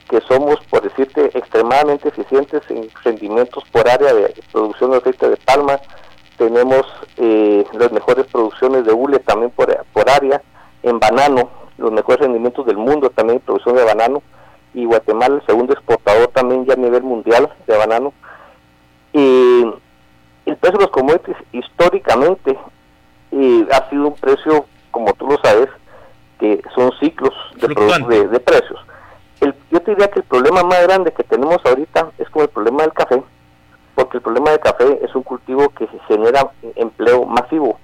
que 0.08 0.20
somos, 0.22 0.56
por 0.70 0.82
decirte, 0.82 1.26
extremadamente 1.36 2.08
eficientes 2.08 2.62
en 2.68 2.88
rendimientos 3.04 3.64
por 3.72 3.88
área 3.88 4.12
de 4.12 4.34
producción 4.52 4.92
de 4.92 4.98
aceite 4.98 5.28
de 5.28 5.36
palma, 5.36 5.80
tenemos 6.36 6.82
eh, 7.16 7.64
las 7.72 7.92
mejores 7.92 8.26
producciones 8.26 8.84
de 8.84 8.92
hule 8.92 9.18
también 9.20 9.50
por, 9.50 9.74
por 9.92 10.10
área, 10.10 10.42
en 10.82 10.98
banano, 10.98 11.50
los 11.78 11.90
mejores 11.90 12.20
rendimientos 12.20 12.66
del 12.66 12.76
mundo 12.76 13.10
también 13.10 13.40
producción 13.40 13.76
de 13.76 13.84
banano, 13.84 14.22
y 14.74 14.84
Guatemala 14.84 15.36
el 15.36 15.46
segundo 15.46 15.72
exportador 15.72 16.28
también 16.28 16.66
ya 16.66 16.74
a 16.74 16.76
nivel 16.76 17.02
mundial 17.02 17.52
de 17.66 17.76
banano. 17.76 18.12
Y 19.12 19.64
el 20.44 20.56
precio 20.58 20.78
de 20.78 20.84
los 20.84 20.90
commodities 20.90 21.36
históricamente 21.52 22.58
eh, 23.32 23.66
ha 23.72 23.88
sido 23.88 24.08
un 24.08 24.14
precio, 24.14 24.66
como 24.96 25.12
tú 25.12 25.26
lo 25.26 25.36
sabes, 25.44 25.68
que 26.40 26.62
son 26.74 26.90
ciclos 26.98 27.34
de, 27.56 28.28
de, 28.28 28.40
precios. 28.40 28.80
El, 29.42 29.54
yo 29.70 29.82
te 29.82 29.90
diría 29.90 30.08
que 30.08 30.20
el 30.20 30.24
problema 30.24 30.62
más 30.62 30.84
grande 30.84 31.12
que 31.12 31.22
tenemos 31.22 31.58
ahorita 31.66 32.12
es 32.16 32.30
como 32.30 32.44
el 32.44 32.48
problema 32.48 32.82
del 32.82 32.94
café, 32.94 33.22
porque 33.94 34.16
el 34.16 34.22
problema 34.22 34.52
del 34.52 34.60
café 34.60 34.98
es 35.02 35.14
un 35.14 35.22
cultivo 35.22 35.68
que 35.68 35.86
genera 36.08 36.50
empleo 36.76 37.26
masivo, 37.26 37.78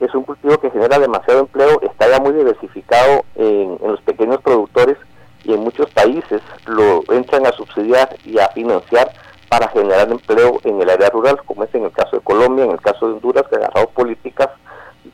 es 0.00 0.14
un 0.14 0.22
cultivo 0.22 0.56
que 0.56 0.70
genera 0.70 0.98
demasiado 0.98 1.40
empleo, 1.40 1.78
está 1.82 2.08
ya 2.08 2.20
muy 2.20 2.32
diversificado 2.32 3.26
en, 3.34 3.76
en 3.78 3.90
los 3.90 4.00
pequeños 4.00 4.40
productores 4.40 4.96
y 5.44 5.52
en 5.52 5.60
muchos 5.60 5.90
países 5.90 6.40
lo 6.64 7.02
entran 7.12 7.44
a 7.44 7.52
subsidiar 7.52 8.16
y 8.24 8.38
a 8.38 8.48
financiar 8.48 9.10
para 9.50 9.68
generar 9.68 10.10
empleo 10.10 10.58
en 10.64 10.80
el 10.80 10.88
área 10.88 11.10
rural, 11.10 11.38
como 11.44 11.64
es 11.64 11.74
en 11.74 11.84
el 11.84 11.92
caso 11.92 12.16
de 12.16 12.22
Colombia, 12.22 12.64
en 12.64 12.70
el 12.70 12.80
caso 12.80 13.08
de 13.08 13.12
Honduras, 13.12 13.44
que 13.46 13.56
ha 13.56 13.58
agarrado 13.58 13.90
políticas 13.90 14.48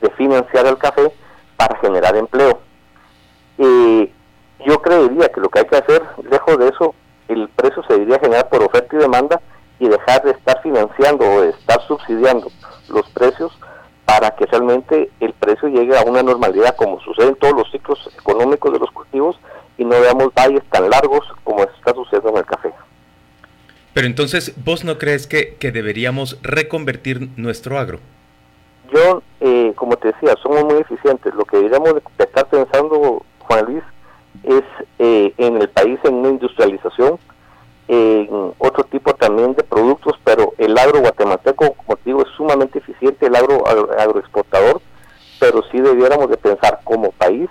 de 0.01 0.09
financiar 0.11 0.67
el 0.67 0.79
café 0.79 1.13
para 1.67 1.81
generar 1.81 2.17
empleo. 2.17 2.61
y 3.59 4.11
yo 4.67 4.81
creería 4.81 5.29
que 5.29 5.41
lo 5.41 5.49
que 5.49 5.61
hay 5.61 5.65
que 5.67 5.77
hacer, 5.77 6.03
lejos 6.31 6.59
de 6.59 6.69
eso, 6.69 6.95
el 7.29 7.49
precio 7.49 7.83
se 7.85 7.95
debería 7.95 8.19
generar 8.19 8.49
por 8.49 8.63
oferta 8.63 8.95
y 8.95 8.99
demanda 8.99 9.41
y 9.79 9.89
dejar 9.89 10.23
de 10.23 10.33
estar 10.33 10.61
financiando 10.63 11.25
o 11.25 11.41
de 11.43 11.51
estar 11.51 11.81
subsidiando 11.87 12.49
los 12.89 13.09
precios 13.11 13.53
para 14.05 14.31
que 14.33 14.47
realmente 14.47 15.11
el 15.21 15.33
precio 15.35 15.69
llegue 15.69 15.97
a 15.97 16.03
una 16.03 16.23
normalidad 16.23 16.77
como 16.77 17.01
sucede 17.01 17.29
en 17.29 17.37
todos 17.37 17.55
los 17.55 17.71
ciclos 17.71 18.09
económicos 18.19 18.73
de 18.73 18.79
los 18.79 18.91
cultivos 18.91 19.37
y 19.79 19.85
no 19.85 20.01
veamos 20.01 20.33
valles 20.35 20.63
tan 20.71 20.89
largos 20.91 21.27
como 21.45 21.63
está 21.65 21.93
sucediendo 21.95 22.31
en 22.31 22.37
el 22.37 22.45
café. 22.45 22.73
Pero 23.95 24.07
entonces, 24.07 24.55
¿vos 24.65 24.85
no 24.85 24.99
crees 24.99 25.27
que, 25.27 25.57
deberíamos 25.61 26.39
reconvertir 26.43 27.29
nuestro 27.37 27.79
agro? 27.79 27.99
Yo, 28.93 29.23
eh, 29.41 29.73
como 29.77 29.97
te 29.97 30.09
decía, 30.09 30.35
somos 30.43 30.65
muy 30.65 30.77
eficientes. 30.77 31.35
Lo 31.35 31.45
que 31.45 31.57
deberíamos 31.57 31.95
estar 32.19 32.47
pensando, 32.47 33.23
Juan 33.41 33.65
Luis, 33.65 33.83
es 34.43 34.63
eh, 34.99 35.33
en 35.39 35.61
el 35.61 35.69
país 35.69 35.99
en 36.05 36.15
una 36.15 36.29
industrialización, 36.29 37.19
en 37.89 38.53
otro 38.59 38.85
tipo 38.85 39.15
también 39.15 39.55
de 39.55 39.63
productos, 39.65 40.19
pero 40.25 40.53
el 40.59 40.77
agro 40.79 41.01
guatemalteco, 41.01 41.75
como 41.75 41.97
te 41.97 42.03
digo, 42.07 42.23
es 42.23 42.29
sumamente 42.37 42.79
eficiente, 42.79 43.27
el 43.27 43.37
agro 43.37 43.65
agroexportador, 43.67 44.81
pero 45.39 45.63
sí 45.71 45.81
debiéramos 45.81 46.29
de 46.31 46.37
pensar 46.37 46.81
como 46.85 47.13
país 47.13 47.49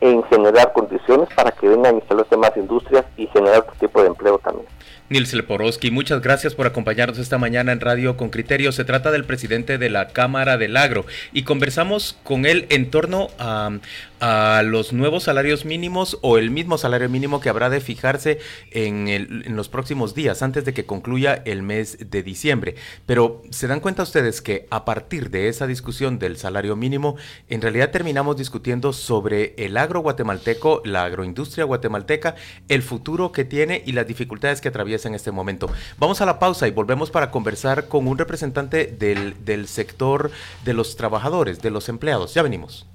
en 0.00 0.22
generar 0.24 0.72
condiciones 0.72 1.28
para 1.34 1.50
que 1.50 1.68
vengan 1.68 1.94
a 1.94 1.98
instalarse 1.98 2.36
más 2.36 2.56
industrias 2.56 3.04
y 3.16 3.26
generar 3.28 3.60
otro 3.60 3.74
tipo 3.80 4.00
de 4.00 4.08
empleo 4.08 4.38
también. 4.38 4.66
Nils 5.10 5.32
Leporowski, 5.32 5.90
muchas 5.90 6.20
gracias 6.20 6.54
por 6.54 6.66
acompañarnos 6.66 7.18
esta 7.18 7.38
mañana 7.38 7.72
en 7.72 7.80
Radio 7.80 8.16
con 8.16 8.28
Criterio. 8.28 8.72
Se 8.72 8.84
trata 8.84 9.10
del 9.10 9.24
presidente 9.24 9.78
de 9.78 9.88
la 9.88 10.08
Cámara 10.08 10.58
del 10.58 10.76
Agro 10.76 11.06
y 11.32 11.44
conversamos 11.44 12.18
con 12.22 12.44
él 12.44 12.66
en 12.68 12.90
torno 12.90 13.28
a, 13.38 13.78
a 14.20 14.62
los 14.64 14.92
nuevos 14.92 15.24
salarios 15.24 15.64
mínimos 15.64 16.18
o 16.22 16.38
el 16.38 16.50
mismo 16.50 16.78
salario 16.78 17.08
mínimo 17.08 17.40
que 17.40 17.48
habrá 17.48 17.70
de 17.70 17.80
fijarse 17.80 18.38
en, 18.70 19.08
el, 19.08 19.44
en, 19.46 19.56
los 19.56 19.68
próximos 19.68 20.14
días, 20.14 20.42
antes 20.42 20.64
de 20.64 20.74
que 20.74 20.86
concluya 20.86 21.42
el 21.44 21.62
mes 21.62 22.10
de 22.10 22.22
diciembre. 22.22 22.74
Pero 23.06 23.42
se 23.50 23.66
dan 23.66 23.80
cuenta 23.80 24.02
ustedes 24.02 24.42
que 24.42 24.66
a 24.70 24.84
partir 24.84 25.30
de 25.30 25.48
esa 25.48 25.66
discusión 25.66 26.18
del 26.18 26.36
salario 26.36 26.76
mínimo, 26.76 27.16
en 27.48 27.62
realidad 27.62 27.90
terminamos 27.90 28.36
discutiendo 28.36 28.92
sobre 28.92 29.54
el 29.56 29.76
agro 29.76 30.00
guatemalteco, 30.00 30.82
la 30.84 31.04
agroindustria 31.04 31.64
guatemalteca, 31.64 32.34
el 32.68 32.82
futuro 32.82 33.32
que 33.32 33.44
tiene 33.44 33.82
y 33.86 33.92
las 33.92 34.06
dificultades 34.06 34.60
que 34.60 34.68
atraviesa 34.68 35.08
en 35.08 35.14
este 35.14 35.32
momento. 35.32 35.70
Vamos 35.98 36.20
a 36.20 36.26
la 36.26 36.38
pausa 36.38 36.68
y 36.68 36.72
volvemos 36.72 37.10
para 37.10 37.30
conversar 37.30 37.88
con 37.88 38.06
un 38.06 38.18
representante 38.18 38.86
del, 38.86 39.44
del 39.44 39.68
sector 39.68 40.30
de 40.64 40.74
los 40.74 40.96
trabajadores, 40.96 41.60
de 41.62 41.70
los 41.70 41.88
empleados. 41.88 42.34
Ya 42.34 42.42
venimos. 42.42 42.86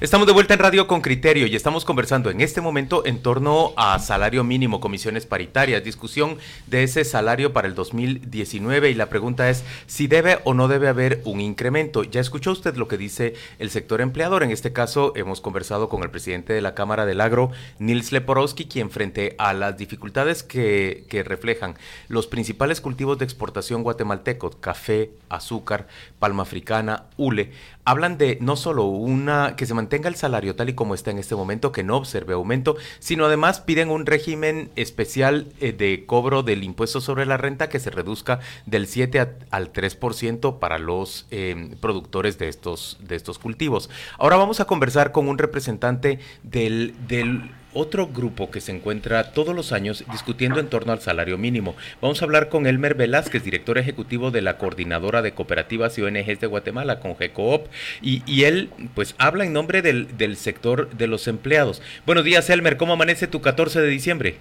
Estamos 0.00 0.26
de 0.26 0.32
vuelta 0.32 0.54
en 0.54 0.60
Radio 0.60 0.86
con 0.86 1.02
Criterio 1.02 1.46
y 1.46 1.54
estamos 1.54 1.84
conversando 1.84 2.30
en 2.30 2.40
este 2.40 2.62
momento 2.62 3.04
en 3.04 3.20
torno 3.20 3.74
a 3.76 3.98
salario 3.98 4.42
mínimo, 4.44 4.80
comisiones 4.80 5.26
paritarias, 5.26 5.84
discusión 5.84 6.38
de 6.68 6.84
ese 6.84 7.04
salario 7.04 7.52
para 7.52 7.68
el 7.68 7.74
2019 7.74 8.88
y 8.88 8.94
la 8.94 9.10
pregunta 9.10 9.50
es 9.50 9.62
si 9.86 10.06
debe 10.06 10.38
o 10.44 10.54
no 10.54 10.68
debe 10.68 10.88
haber 10.88 11.20
un 11.26 11.42
incremento. 11.42 12.02
Ya 12.02 12.22
escuchó 12.22 12.52
usted 12.52 12.76
lo 12.76 12.88
que 12.88 12.96
dice 12.96 13.34
el 13.58 13.68
sector 13.68 14.00
empleador. 14.00 14.42
En 14.42 14.52
este 14.52 14.72
caso 14.72 15.12
hemos 15.16 15.42
conversado 15.42 15.90
con 15.90 16.02
el 16.02 16.08
presidente 16.08 16.54
de 16.54 16.62
la 16.62 16.74
Cámara 16.74 17.04
del 17.04 17.20
Agro, 17.20 17.50
Nils 17.78 18.10
Leporowski, 18.10 18.68
quien 18.68 18.90
frente 18.90 19.34
a 19.36 19.52
las 19.52 19.76
dificultades 19.76 20.42
que, 20.42 21.04
que 21.10 21.24
reflejan 21.24 21.76
los 22.08 22.26
principales 22.26 22.80
cultivos 22.80 23.18
de 23.18 23.26
exportación 23.26 23.82
guatemaltecos, 23.82 24.56
café, 24.56 25.10
azúcar, 25.28 25.88
palma 26.18 26.44
africana, 26.44 27.04
hule, 27.18 27.52
hablan 27.84 28.18
de 28.18 28.38
no 28.40 28.56
solo 28.56 28.84
una 28.84 29.56
que 29.56 29.66
se 29.66 29.74
mantenga 29.74 30.08
el 30.08 30.16
salario 30.16 30.54
tal 30.54 30.68
y 30.68 30.74
como 30.74 30.94
está 30.94 31.10
en 31.10 31.18
este 31.18 31.34
momento, 31.34 31.72
que 31.72 31.82
no 31.82 31.96
observe 31.96 32.34
aumento, 32.34 32.76
sino 32.98 33.26
además 33.26 33.60
piden 33.60 33.90
un 33.90 34.06
régimen 34.06 34.70
especial 34.76 35.46
eh, 35.60 35.72
de 35.72 36.04
cobro 36.06 36.42
del 36.42 36.64
impuesto 36.64 37.00
sobre 37.00 37.26
la 37.26 37.36
renta 37.36 37.68
que 37.68 37.80
se 37.80 37.90
reduzca 37.90 38.40
del 38.66 38.86
7 38.86 39.28
al 39.50 39.72
3% 39.72 40.58
para 40.58 40.78
los 40.78 41.26
eh, 41.30 41.74
productores 41.80 42.38
de 42.38 42.48
estos, 42.48 42.98
de 43.00 43.16
estos 43.16 43.38
cultivos. 43.38 43.90
Ahora 44.18 44.36
vamos 44.36 44.60
a 44.60 44.66
conversar 44.66 45.12
con 45.12 45.28
un 45.28 45.38
representante 45.38 46.18
del, 46.42 46.94
del 47.06 47.50
otro 47.72 48.08
grupo 48.08 48.50
que 48.50 48.60
se 48.60 48.72
encuentra 48.72 49.32
todos 49.32 49.54
los 49.54 49.72
años 49.72 50.04
discutiendo 50.10 50.60
en 50.60 50.68
torno 50.68 50.92
al 50.92 51.00
salario 51.00 51.38
mínimo. 51.38 51.74
Vamos 52.00 52.20
a 52.20 52.24
hablar 52.24 52.48
con 52.48 52.66
Elmer 52.66 52.94
Velázquez, 52.94 53.44
director 53.44 53.78
ejecutivo 53.78 54.30
de 54.30 54.42
la 54.42 54.58
Coordinadora 54.58 55.22
de 55.22 55.32
Cooperativas 55.32 55.98
y 55.98 56.02
ONGs 56.02 56.40
de 56.40 56.46
Guatemala, 56.46 57.00
con 57.00 57.16
GECOOP, 57.16 57.66
y, 58.02 58.22
y 58.26 58.44
él 58.44 58.70
pues 58.94 59.14
habla 59.18 59.44
en 59.44 59.52
nombre 59.52 59.82
del, 59.82 60.16
del, 60.16 60.36
sector 60.36 60.90
de 60.90 61.06
los 61.06 61.28
empleados. 61.28 61.82
Buenos 62.06 62.24
días, 62.24 62.48
Elmer, 62.50 62.76
¿cómo 62.76 62.94
amanece 62.94 63.26
tu 63.26 63.40
14 63.40 63.80
de 63.80 63.88
diciembre? 63.88 64.36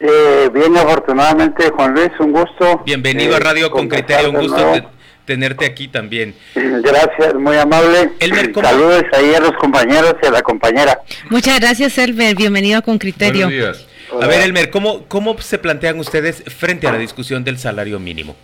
Eh, 0.00 0.50
bien, 0.52 0.76
afortunadamente, 0.76 1.70
Juan 1.70 1.94
Luis, 1.94 2.10
un 2.18 2.32
gusto. 2.32 2.82
Bienvenido 2.84 3.34
a 3.34 3.38
eh, 3.38 3.40
Radio 3.40 3.70
con 3.70 3.88
Criterio, 3.88 4.30
un 4.30 4.40
gusto 4.40 4.90
tenerte 5.24 5.64
aquí 5.66 5.88
también. 5.88 6.34
Gracias, 6.54 7.34
muy 7.34 7.56
amable. 7.56 8.10
Saludos 8.54 9.04
ahí 9.12 9.34
a 9.34 9.40
los 9.40 9.52
compañeros 9.52 10.14
y 10.22 10.26
a 10.26 10.30
la 10.30 10.42
compañera. 10.42 11.00
Muchas 11.30 11.58
gracias, 11.60 11.96
Elmer. 11.98 12.34
Bienvenido 12.34 12.82
Con 12.82 12.98
Criterio. 12.98 13.46
Buenos 13.46 13.78
días. 13.78 13.86
A 14.20 14.26
ver, 14.26 14.42
Elmer, 14.42 14.70
¿cómo, 14.70 15.04
¿cómo 15.08 15.36
se 15.38 15.58
plantean 15.58 15.98
ustedes 15.98 16.44
frente 16.44 16.86
a 16.86 16.92
la 16.92 16.98
discusión 16.98 17.42
del 17.42 17.58
salario 17.58 17.98
mínimo? 17.98 18.36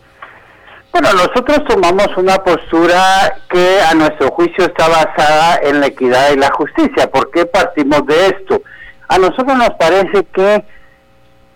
Bueno, 0.93 1.13
nosotros 1.13 1.63
tomamos 1.69 2.09
una 2.17 2.37
postura 2.39 3.37
que 3.49 3.81
a 3.81 3.95
nuestro 3.95 4.31
juicio 4.33 4.65
está 4.65 4.89
basada 4.89 5.61
en 5.63 5.81
la 5.81 5.87
equidad 5.87 6.33
y 6.33 6.37
la 6.37 6.51
justicia. 6.51 7.09
¿Por 7.09 7.31
qué 7.31 7.47
partimos 7.47 8.05
de 8.07 8.27
esto? 8.27 8.63
A 9.07 9.19
nosotros 9.19 9.57
nos 9.57 9.71
parece 9.79 10.25
que 10.33 10.65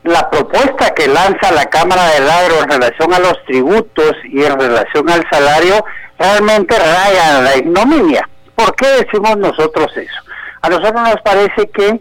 la 0.05 0.29
propuesta 0.31 0.93
que 0.95 1.09
lanza 1.09 1.51
la 1.51 1.65
Cámara 1.67 2.11
del 2.11 2.31
Agro 2.31 2.63
en 2.63 2.69
relación 2.69 3.13
a 3.15 3.19
los 3.19 3.43
tributos 3.47 4.13
y 4.25 4.45
en 4.45 4.59
relación 4.59 5.09
al 5.09 5.25
salario 5.31 5.83
realmente 6.19 6.79
raya 6.79 7.41
la 7.41 7.57
ignominia. 7.57 8.29
¿Por 8.55 8.75
qué 8.77 8.87
decimos 9.03 9.37
nosotros 9.39 9.91
eso? 9.97 10.23
A 10.61 10.69
nosotros 10.69 11.03
nos 11.03 11.21
parece 11.23 11.69
que 11.71 12.01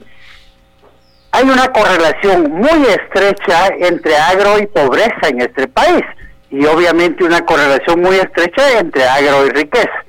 hay 1.31 1.43
una 1.49 1.71
correlación 1.71 2.51
muy 2.51 2.85
estrecha 2.87 3.67
entre 3.79 4.17
agro 4.17 4.59
y 4.59 4.67
pobreza 4.67 5.29
en 5.29 5.41
este 5.41 5.67
país 5.69 6.03
y 6.51 6.65
obviamente 6.65 7.23
una 7.23 7.43
correlación 7.45 8.01
muy 8.01 8.17
estrecha 8.17 8.79
entre 8.79 9.07
agro 9.07 9.47
y 9.47 9.49
riqueza. 9.49 10.03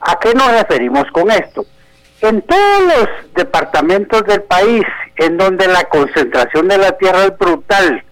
¿A 0.00 0.18
qué 0.20 0.32
nos 0.34 0.50
referimos 0.52 1.04
con 1.12 1.30
esto? 1.30 1.66
En 2.22 2.42
todos 2.42 2.82
los 2.82 3.34
departamentos 3.34 4.24
del 4.24 4.42
país 4.42 4.84
en 5.20 5.36
donde 5.36 5.68
la 5.68 5.84
concentración 5.84 6.66
de 6.68 6.78
la 6.78 6.92
tierra 6.92 7.24
es 7.24 7.38
brutal 7.38 8.02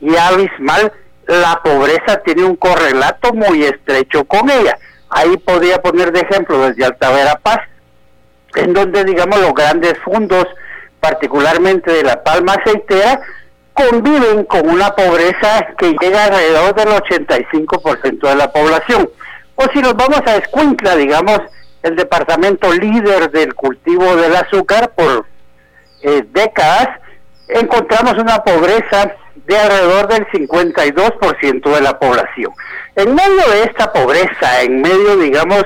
y 0.00 0.16
abismal, 0.16 0.92
la 1.28 1.60
pobreza 1.62 2.20
tiene 2.24 2.42
un 2.42 2.56
correlato 2.56 3.32
muy 3.32 3.62
estrecho 3.62 4.24
con 4.24 4.50
ella. 4.50 4.76
Ahí 5.08 5.36
podría 5.36 5.80
poner 5.80 6.10
de 6.10 6.20
ejemplo 6.20 6.58
desde 6.66 6.84
Altavera 6.84 7.38
Paz, 7.40 7.60
en 8.56 8.72
donde 8.72 9.04
digamos 9.04 9.40
los 9.40 9.54
grandes 9.54 9.94
fondos 10.04 10.44
particularmente 10.98 11.92
de 11.92 12.02
la 12.02 12.24
palma 12.24 12.54
aceitera, 12.54 13.20
conviven 13.72 14.42
con 14.44 14.68
una 14.68 14.90
pobreza 14.90 15.68
que 15.78 15.94
llega 16.00 16.24
alrededor 16.24 16.74
del 16.74 16.88
85% 16.88 18.28
de 18.28 18.34
la 18.34 18.50
población. 18.50 19.08
O 19.54 19.64
si 19.72 19.78
nos 19.78 19.94
vamos 19.94 20.20
a 20.26 20.34
Escuintla, 20.36 20.96
digamos, 20.96 21.38
el 21.84 21.94
departamento 21.94 22.72
líder 22.72 23.30
del 23.30 23.54
cultivo 23.54 24.16
del 24.16 24.34
azúcar 24.34 24.90
por 24.96 25.26
eh, 26.02 26.24
décadas, 26.32 26.88
encontramos 27.48 28.14
una 28.14 28.38
pobreza 28.38 29.14
de 29.46 29.58
alrededor 29.58 30.08
del 30.08 30.26
52% 30.28 31.74
de 31.74 31.80
la 31.80 31.98
población. 31.98 32.52
En 32.96 33.14
medio 33.14 33.50
de 33.50 33.64
esta 33.64 33.92
pobreza, 33.92 34.62
en 34.62 34.82
medio, 34.82 35.16
digamos, 35.16 35.64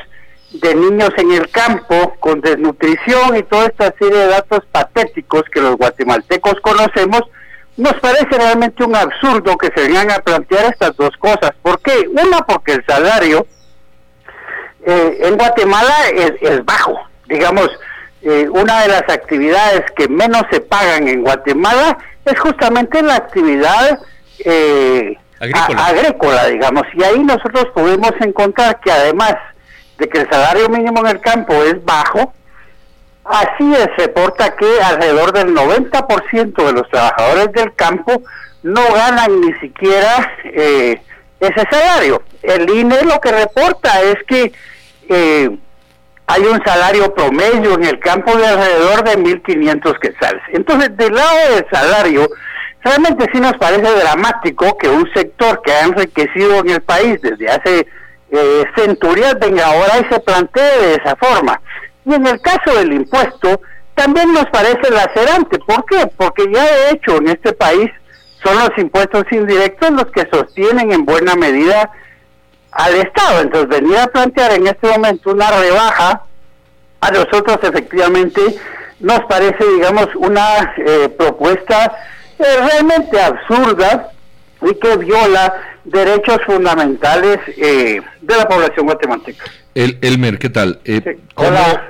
de 0.53 0.75
niños 0.75 1.11
en 1.17 1.33
el 1.33 1.49
campo 1.51 2.17
con 2.19 2.41
desnutrición 2.41 3.37
y 3.37 3.43
toda 3.45 3.67
esta 3.67 3.95
serie 3.99 4.19
de 4.19 4.27
datos 4.27 4.61
patéticos 4.73 5.45
que 5.53 5.61
los 5.61 5.77
guatemaltecos 5.77 6.55
conocemos, 6.61 7.23
nos 7.77 7.95
parece 7.95 8.37
realmente 8.37 8.85
un 8.85 8.95
absurdo 8.97 9.57
que 9.57 9.71
se 9.75 9.87
vengan 9.87 10.11
a 10.11 10.19
plantear 10.19 10.67
estas 10.67 10.97
dos 10.97 11.17
cosas. 11.19 11.53
¿Por 11.63 11.81
qué? 11.81 12.09
Una, 12.09 12.39
porque 12.41 12.73
el 12.73 12.85
salario 12.87 13.47
eh, 14.85 15.19
en 15.23 15.37
Guatemala 15.37 15.95
es, 16.15 16.65
bajo. 16.65 16.99
Digamos, 17.27 17.69
eh, 18.23 18.49
una 18.51 18.83
de 18.83 18.89
las 18.89 19.03
actividades 19.09 19.83
que 19.97 20.09
menos 20.09 20.43
se 20.51 20.61
pagan 20.61 21.09
en 21.09 21.23
Guatemala 21.23 21.99
es 22.25 22.39
justamente 22.39 23.03
la 23.03 23.17
actividad 23.17 23.99
eh, 24.45 25.17
agrícola. 25.41 26.47
digamos. 26.47 26.83
Y 26.95 27.03
ahí 27.03 27.19
nosotros 27.21 27.67
podemos 27.75 28.13
encontrar 28.21 28.81
que 28.81 28.93
además 28.93 29.35
de 29.99 30.09
que 30.09 30.21
el 30.21 30.31
salario 30.31 30.69
mínimo 30.69 31.01
en 31.01 31.07
el 31.07 31.21
campo 31.21 31.55
es 31.63 31.83
bajo, 31.85 32.33
Así 33.31 33.73
es, 33.75 33.89
se 33.97 34.07
reporta 34.07 34.57
que 34.57 34.67
alrededor 34.83 35.33
del 35.33 35.55
90% 35.55 36.67
de 36.67 36.73
los 36.73 36.89
trabajadores 36.89 37.53
del 37.53 37.73
campo 37.75 38.23
no 38.65 38.83
ganan 38.93 39.41
ni 39.41 39.53
siquiera 39.61 40.33
eh, 40.45 41.01
ese 41.39 41.63
salario. 41.71 42.23
El 42.43 42.69
INE 42.69 43.03
lo 43.05 43.21
que 43.21 43.31
reporta 43.31 44.03
es 44.03 44.17
que 44.27 44.53
eh, 45.09 45.57
hay 46.31 46.43
un 46.43 46.63
salario 46.65 47.13
promedio 47.13 47.75
en 47.75 47.85
el 47.85 47.99
campo 47.99 48.37
de 48.37 48.47
alrededor 48.47 49.03
de 49.03 49.19
1.500 49.19 49.99
quetzales. 49.99 50.43
Entonces, 50.53 50.97
del 50.97 51.13
lado 51.13 51.55
del 51.55 51.67
salario, 51.73 52.29
realmente 52.85 53.27
sí 53.33 53.41
nos 53.41 53.55
parece 53.55 53.91
dramático 53.99 54.79
que 54.79 54.89
un 54.89 55.13
sector 55.13 55.61
que 55.63 55.73
ha 55.73 55.87
enriquecido 55.87 56.61
en 56.61 56.71
el 56.71 56.83
país 56.83 57.21
desde 57.21 57.49
hace 57.49 57.87
eh, 58.31 58.65
centurias 58.77 59.41
venga 59.41 59.67
ahora 59.67 59.99
y 59.99 60.13
se 60.13 60.21
plantee 60.21 60.79
de 60.79 60.95
esa 60.95 61.17
forma. 61.17 61.61
Y 62.05 62.15
en 62.15 62.25
el 62.25 62.41
caso 62.41 62.79
del 62.79 62.93
impuesto, 62.93 63.61
también 63.97 64.33
nos 64.33 64.47
parece 64.51 64.89
lacerante. 64.89 65.59
¿Por 65.59 65.85
qué? 65.87 66.07
Porque 66.17 66.45
ya 66.53 66.63
de 66.63 66.91
hecho 66.93 67.17
en 67.17 67.29
este 67.29 67.53
país 67.55 67.91
son 68.45 68.57
los 68.57 68.71
impuestos 68.79 69.25
indirectos 69.33 69.91
los 69.91 70.07
que 70.13 70.29
sostienen 70.33 70.93
en 70.93 71.05
buena 71.05 71.35
medida 71.35 71.91
al 72.73 72.95
Estado. 72.97 73.41
Entonces 73.41 73.69
venir 73.69 73.99
a 73.99 74.07
plantear 74.07 74.53
en 74.53 74.67
este 74.67 74.89
momento 74.89 75.31
una 75.31 75.51
rebaja 75.51 76.23
a 77.01 77.11
nosotros 77.11 77.59
efectivamente 77.63 78.41
nos 79.01 79.21
parece, 79.21 79.65
digamos, 79.75 80.09
una 80.17 80.75
eh, 80.77 81.09
propuesta 81.09 81.97
eh, 82.39 82.45
realmente 82.59 83.21
absurda 83.21 84.11
y 84.63 84.75
que 84.75 84.97
viola 84.99 85.55
derechos 85.85 86.39
fundamentales 86.47 87.39
eh, 87.57 88.01
de 88.21 88.37
la 88.37 88.47
población 88.47 88.87
guatemalteca. 88.87 89.45
El, 89.75 89.99
Elmer, 90.03 90.39
¿qué 90.39 90.51
tal? 90.51 90.81
Eh, 90.85 91.19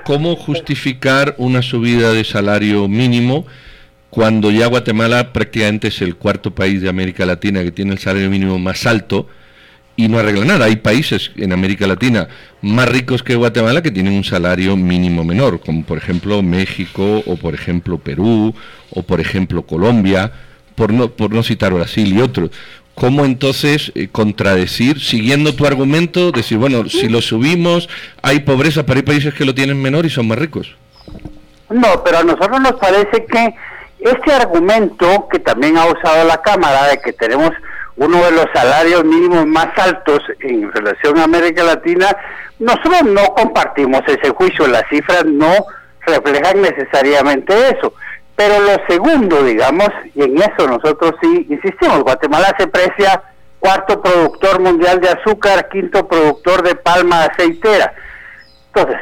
¿cómo, 0.04 0.36
justificar 0.36 1.34
una 1.38 1.62
subida 1.62 2.12
de 2.12 2.24
salario 2.24 2.88
mínimo 2.88 3.46
cuando 4.10 4.50
ya 4.50 4.66
Guatemala 4.66 5.32
prácticamente 5.32 5.88
es 5.88 6.02
el 6.02 6.16
cuarto 6.16 6.54
país 6.54 6.82
de 6.82 6.88
América 6.88 7.24
Latina 7.24 7.62
que 7.62 7.70
tiene 7.70 7.92
el 7.92 7.98
salario 7.98 8.28
mínimo 8.28 8.58
más 8.58 8.86
alto 8.86 9.28
y 10.04 10.08
no 10.08 10.18
arregla 10.18 10.44
nada? 10.46 10.64
Hay 10.64 10.76
países 10.76 11.30
en 11.36 11.52
América 11.52 11.86
Latina 11.86 12.28
más 12.62 12.88
ricos 12.88 13.22
que 13.22 13.34
Guatemala 13.34 13.82
que 13.82 13.90
tienen 13.90 14.14
un 14.14 14.24
salario 14.24 14.76
mínimo 14.76 15.24
menor, 15.24 15.60
como 15.60 15.84
por 15.84 15.98
ejemplo 15.98 16.42
México 16.42 17.22
o 17.26 17.36
por 17.36 17.54
ejemplo 17.54 17.98
Perú 17.98 18.54
o 18.90 19.02
por 19.02 19.20
ejemplo 19.20 19.62
Colombia, 19.62 20.32
por 20.74 20.92
no, 20.92 21.08
por 21.08 21.32
no 21.32 21.42
citar 21.42 21.74
Brasil 21.74 22.16
y 22.16 22.20
otros. 22.22 22.50
¿Cómo 22.94 23.24
entonces 23.24 23.92
eh, 23.94 24.08
contradecir, 24.10 25.00
siguiendo 25.00 25.54
tu 25.54 25.66
argumento, 25.66 26.32
decir, 26.32 26.58
bueno, 26.58 26.88
si 26.88 27.08
lo 27.08 27.20
subimos, 27.20 27.88
hay 28.22 28.40
pobreza, 28.40 28.84
pero 28.84 28.98
hay 28.98 29.04
países 29.04 29.34
que 29.34 29.44
lo 29.44 29.54
tienen 29.54 29.80
menor 29.80 30.06
y 30.06 30.10
son 30.10 30.28
más 30.28 30.38
ricos? 30.38 30.74
No, 31.68 32.02
pero 32.04 32.18
a 32.18 32.24
nosotros 32.24 32.60
nos 32.60 32.74
parece 32.74 33.24
que 33.26 33.54
este 34.00 34.32
argumento 34.32 35.28
que 35.30 35.38
también 35.38 35.76
ha 35.76 35.86
usado 35.86 36.26
la 36.26 36.40
Cámara 36.40 36.88
de 36.88 36.98
que 36.98 37.12
tenemos 37.12 37.50
uno 38.00 38.24
de 38.24 38.30
los 38.30 38.46
salarios 38.54 39.04
mínimos 39.04 39.46
más 39.46 39.68
altos 39.76 40.20
en 40.40 40.72
relación 40.72 41.18
a 41.18 41.24
América 41.24 41.62
Latina, 41.62 42.16
nosotros 42.58 43.02
no 43.02 43.22
compartimos 43.34 44.00
ese 44.06 44.30
juicio, 44.30 44.66
las 44.66 44.84
cifras 44.88 45.26
no 45.26 45.52
reflejan 46.06 46.62
necesariamente 46.62 47.52
eso. 47.68 47.92
Pero 48.36 48.58
lo 48.60 48.78
segundo, 48.88 49.44
digamos, 49.44 49.90
y 50.14 50.22
en 50.22 50.38
eso 50.38 50.66
nosotros 50.66 51.12
sí 51.20 51.46
insistimos, 51.50 52.02
Guatemala 52.02 52.54
se 52.58 52.66
precia 52.68 53.22
cuarto 53.58 54.00
productor 54.00 54.60
mundial 54.60 54.98
de 55.02 55.10
azúcar, 55.10 55.68
quinto 55.68 56.08
productor 56.08 56.62
de 56.62 56.76
palma 56.76 57.24
aceitera. 57.24 57.92
Entonces, 58.68 58.98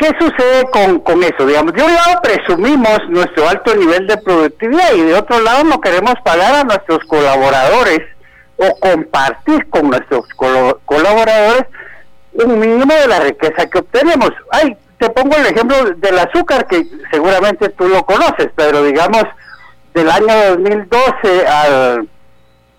¿qué 0.00 0.06
sucede 0.18 0.64
con, 0.72 1.00
con 1.00 1.22
eso? 1.22 1.46
Digamos, 1.46 1.74
de 1.74 1.82
un 1.82 1.94
lado 1.94 2.20
presumimos 2.22 2.98
nuestro 3.10 3.48
alto 3.48 3.74
nivel 3.76 4.06
de 4.06 4.16
productividad 4.16 4.94
y 4.94 5.02
de 5.02 5.14
otro 5.14 5.40
lado 5.40 5.62
no 5.64 5.80
queremos 5.80 6.14
pagar 6.24 6.54
a 6.54 6.64
nuestros 6.64 7.04
colaboradores 7.04 8.00
o 8.56 8.80
compartir 8.80 9.68
con 9.68 9.90
nuestros 9.90 10.26
colaboradores 10.86 11.64
un 12.32 12.58
mínimo 12.58 12.94
de 12.94 13.08
la 13.08 13.20
riqueza 13.20 13.66
que 13.66 13.78
obtenemos. 13.78 14.30
Hay 14.50 14.76
te 14.98 15.08
pongo 15.10 15.34
el 15.34 15.46
ejemplo 15.46 15.76
del 15.96 16.18
azúcar, 16.18 16.66
que 16.66 16.86
seguramente 17.10 17.70
tú 17.70 17.88
lo 17.88 18.04
conoces, 18.04 18.50
pero 18.54 18.84
digamos, 18.84 19.24
del 19.94 20.10
año 20.10 20.50
2012 20.50 21.46
al 21.46 22.08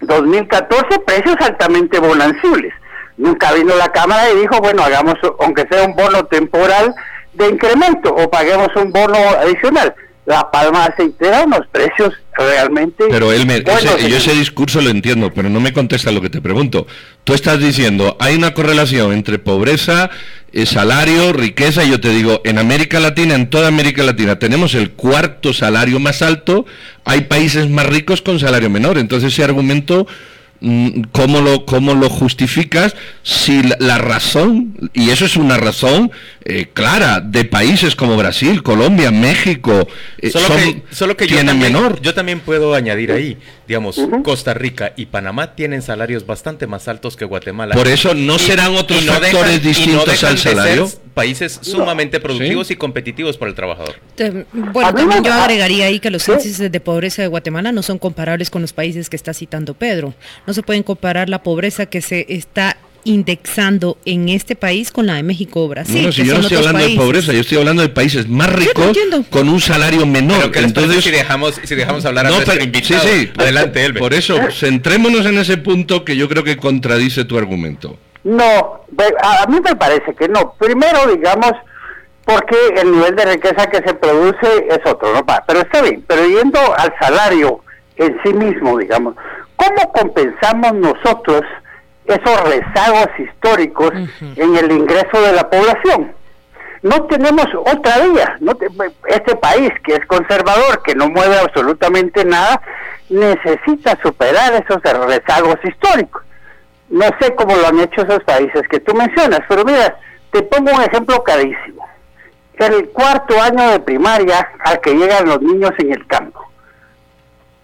2014, 0.01 0.99
precios 0.99 1.35
altamente 1.39 1.99
bonancibles. 1.99 2.73
Nunca 3.17 3.51
vino 3.53 3.75
la 3.75 3.91
Cámara 3.91 4.29
y 4.29 4.39
dijo, 4.39 4.59
bueno, 4.59 4.83
hagamos, 4.83 5.15
aunque 5.39 5.67
sea 5.69 5.83
un 5.83 5.95
bono 5.95 6.25
temporal 6.25 6.93
de 7.33 7.49
incremento, 7.49 8.13
o 8.13 8.29
paguemos 8.29 8.69
un 8.75 8.91
bono 8.91 9.17
adicional. 9.39 9.93
La 10.25 10.51
palma 10.51 10.85
aceitera, 10.85 11.43
unos 11.45 11.65
precios 11.71 12.13
realmente... 12.37 13.05
Pero 13.09 13.31
él 13.31 13.47
me, 13.47 13.63
yo 13.63 14.17
ese 14.17 14.33
discurso 14.33 14.79
lo 14.79 14.89
entiendo, 14.89 15.31
pero 15.33 15.49
no 15.49 15.59
me 15.59 15.73
contesta 15.73 16.11
lo 16.11 16.21
que 16.21 16.29
te 16.29 16.41
pregunto. 16.41 16.85
Tú 17.23 17.33
estás 17.33 17.59
diciendo, 17.59 18.17
hay 18.19 18.35
una 18.35 18.53
correlación 18.53 19.13
entre 19.13 19.39
pobreza 19.39 20.11
salario, 20.65 21.33
riqueza, 21.33 21.83
y 21.83 21.91
yo 21.91 21.99
te 21.99 22.09
digo, 22.09 22.41
en 22.43 22.59
América 22.59 22.99
Latina, 22.99 23.35
en 23.35 23.49
toda 23.49 23.67
América 23.67 24.03
Latina, 24.03 24.37
tenemos 24.37 24.75
el 24.75 24.91
cuarto 24.91 25.53
salario 25.53 25.99
más 25.99 26.21
alto, 26.21 26.65
hay 27.05 27.21
países 27.21 27.69
más 27.69 27.85
ricos 27.87 28.21
con 28.21 28.39
salario 28.39 28.69
menor. 28.69 28.97
Entonces 28.97 29.33
ese 29.33 29.43
argumento 29.43 30.07
¿Cómo 31.11 31.41
lo, 31.41 31.65
cómo 31.65 31.95
lo 31.95 32.07
justificas 32.07 32.95
si 33.23 33.63
la, 33.79 33.97
razón, 33.97 34.91
y 34.93 35.09
eso 35.09 35.25
es 35.25 35.35
una 35.35 35.57
razón 35.57 36.11
eh, 36.45 36.67
clara, 36.71 37.19
de 37.19 37.45
países 37.45 37.95
como 37.95 38.15
Brasil, 38.15 38.61
Colombia, 38.61 39.09
México, 39.09 39.87
eh, 40.19 40.29
solo, 40.29 40.55
que, 40.55 40.83
solo 40.91 41.17
que 41.17 41.25
yo 41.25 41.37
también, 41.37 41.73
menor? 41.73 41.99
Yo 42.01 42.13
también 42.13 42.41
puedo 42.41 42.75
añadir 42.75 43.11
ahí, 43.11 43.39
digamos, 43.67 43.99
Costa 44.23 44.53
Rica 44.53 44.93
y 44.95 45.07
Panamá 45.07 45.55
tienen 45.55 45.81
salarios 45.81 46.27
bastante 46.27 46.67
más 46.67 46.87
altos 46.87 47.15
que 47.15 47.25
Guatemala. 47.25 47.73
Por 47.73 47.87
eso 47.87 48.13
no 48.13 48.37
serán 48.37 48.75
otros 48.75 49.03
factores 49.03 49.63
distintos 49.63 50.23
al 50.23 50.37
salario. 50.37 50.87
Países 51.21 51.59
sumamente 51.61 52.19
productivos 52.19 52.71
y 52.71 52.75
competitivos 52.75 53.37
para 53.37 53.49
el 53.49 53.55
trabajador. 53.55 53.95
Bueno, 54.51 54.93
también 54.93 55.23
yo 55.23 55.31
agregaría 55.31 55.85
ahí 55.85 55.99
que 55.99 56.09
los 56.09 56.27
índices 56.27 56.71
de 56.71 56.79
pobreza 56.79 57.21
de 57.21 57.27
Guatemala 57.27 57.71
no 57.71 57.83
son 57.83 57.99
comparables 57.99 58.49
con 58.49 58.63
los 58.63 58.73
países 58.73 59.07
que 59.07 59.15
está 59.15 59.33
citando 59.35 59.75
Pedro. 59.75 60.15
No 60.47 60.53
se 60.55 60.63
pueden 60.63 60.81
comparar 60.81 61.29
la 61.29 61.43
pobreza 61.43 61.85
que 61.85 62.01
se 62.01 62.25
está 62.27 62.77
indexando 63.03 63.97
en 64.05 64.29
este 64.29 64.55
país 64.55 64.91
con 64.91 65.05
la 65.05 65.15
de 65.15 65.23
México 65.23 65.63
o 65.63 65.67
Brasil. 65.67 66.03
No, 66.03 66.11
si 66.11 66.25
yo 66.25 66.35
no 66.35 66.41
estoy 66.41 66.57
hablando 66.57 66.87
de 66.87 66.95
pobreza, 66.95 67.33
yo 67.33 67.41
estoy 67.41 67.57
hablando 67.59 67.81
de 67.83 67.89
países 67.89 68.27
más 68.27 68.51
ricos 68.51 68.97
con 69.29 69.47
un 69.47 69.61
salario 69.61 70.05
menor. 70.07 70.51
Entonces, 70.55 71.03
si 71.03 71.11
dejamos, 71.11 71.59
si 71.63 71.75
dejamos 71.75 72.03
hablar 72.05 72.25
a 72.25 72.29
nuestro 72.31 72.63
invitado, 72.63 73.03
sí, 73.03 73.21
sí, 73.21 73.29
adelante, 73.37 73.85
Elber. 73.85 73.99
Por 73.99 74.13
eso, 74.13 74.39
centrémonos 74.51 75.25
en 75.25 75.37
ese 75.37 75.57
punto 75.57 76.03
que 76.03 76.15
yo 76.15 76.27
creo 76.27 76.43
que 76.43 76.57
contradice 76.57 77.25
tu 77.25 77.37
argumento. 77.37 77.97
No, 78.23 78.81
a 79.23 79.47
mí 79.47 79.59
me 79.63 79.75
parece 79.75 80.13
que 80.13 80.27
no. 80.27 80.53
Primero, 80.53 81.07
digamos, 81.07 81.53
porque 82.25 82.55
el 82.75 82.91
nivel 82.91 83.15
de 83.15 83.25
riqueza 83.25 83.67
que 83.67 83.77
se 83.77 83.93
produce 83.93 84.67
es 84.69 84.79
otro, 84.85 85.13
¿no? 85.13 85.25
Pero 85.47 85.59
está 85.59 85.81
bien, 85.81 86.03
pero 86.07 86.25
yendo 86.25 86.59
al 86.77 86.93
salario 86.99 87.61
en 87.97 88.19
sí 88.23 88.33
mismo, 88.33 88.77
digamos, 88.77 89.15
¿Cómo 89.61 89.91
compensamos 89.91 90.73
nosotros 90.73 91.43
esos 92.05 92.41
rezagos 92.49 93.09
históricos 93.19 93.91
en 94.35 94.55
el 94.55 94.71
ingreso 94.71 95.21
de 95.21 95.33
la 95.33 95.49
población? 95.49 96.13
no 96.83 97.03
tenemos 97.03 97.45
otra 97.53 97.99
vía. 97.99 98.37
No 98.39 98.53
este 99.05 99.35
país 99.35 99.69
que 99.83 99.93
es 99.93 100.05
conservador, 100.07 100.81
que 100.81 100.95
no 100.95 101.09
mueve 101.09 101.37
absolutamente 101.37 102.25
nada, 102.25 102.59
necesita 103.07 103.99
superar 104.01 104.53
esos 104.53 104.81
rezagos 104.81 105.57
históricos. 105.63 106.23
No 106.91 107.05
sé 107.19 107.33
cómo 107.35 107.55
lo 107.55 107.67
han 107.67 107.79
hecho 107.79 108.01
esos 108.01 108.23
países 108.25 108.63
que 108.69 108.81
tú 108.81 108.93
mencionas, 108.93 109.39
pero 109.47 109.63
mira, 109.63 109.97
te 110.31 110.43
pongo 110.43 110.71
un 110.71 110.81
ejemplo 110.81 111.23
carísimo. 111.23 111.87
El 112.57 112.89
cuarto 112.89 113.41
año 113.41 113.71
de 113.71 113.79
primaria 113.79 114.47
al 114.59 114.79
que 114.81 114.93
llegan 114.93 115.27
los 115.27 115.41
niños 115.41 115.71
en 115.79 115.93
el 115.93 116.05
campo. 116.05 116.45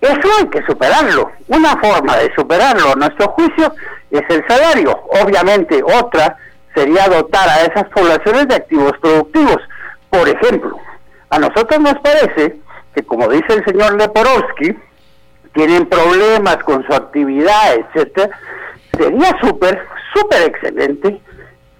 Eso 0.01 0.29
hay 0.39 0.47
que 0.47 0.63
superarlo. 0.65 1.31
Una 1.47 1.77
forma 1.77 2.15
de 2.17 2.33
superarlo, 2.35 2.93
a 2.93 2.95
nuestro 2.95 3.27
juicio, 3.29 3.73
es 4.09 4.23
el 4.29 4.43
salario. 4.47 4.97
Obviamente, 5.21 5.83
otra 5.83 6.37
sería 6.73 7.07
dotar 7.09 7.49
a 7.49 7.61
esas 7.63 7.85
poblaciones 7.89 8.47
de 8.47 8.55
activos 8.55 8.93
productivos. 9.01 9.57
Por 10.09 10.29
ejemplo, 10.29 10.79
a 11.29 11.37
nosotros 11.37 11.79
nos 11.79 11.95
parece 11.99 12.57
que, 12.95 13.03
como 13.03 13.27
dice 13.27 13.53
el 13.53 13.65
señor 13.65 13.95
Leporowski, 13.95 14.75
tienen 15.53 15.87
problemas 15.87 16.57
con 16.57 16.85
su 16.85 16.93
actividad, 16.93 17.75
etcétera, 17.75 18.29
sería 18.97 19.35
súper, 19.41 19.79
súper 20.13 20.41
excelente 20.43 21.19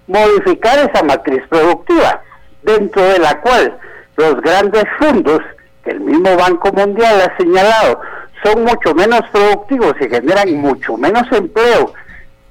modificar 0.06 0.78
esa 0.78 1.02
matriz 1.04 1.42
productiva, 1.48 2.22
dentro 2.62 3.02
de 3.02 3.18
la 3.18 3.40
cual 3.40 3.78
los 4.16 4.40
grandes 4.40 4.84
fondos 4.98 5.40
que 5.84 5.90
el 5.90 6.00
mismo 6.00 6.36
Banco 6.36 6.72
Mundial 6.72 7.20
ha 7.20 7.36
señalado 7.36 8.00
son 8.42 8.64
mucho 8.64 8.94
menos 8.94 9.20
productivos 9.32 9.94
y 10.00 10.08
generan 10.08 10.54
mucho 10.54 10.96
menos 10.96 11.24
empleo 11.32 11.92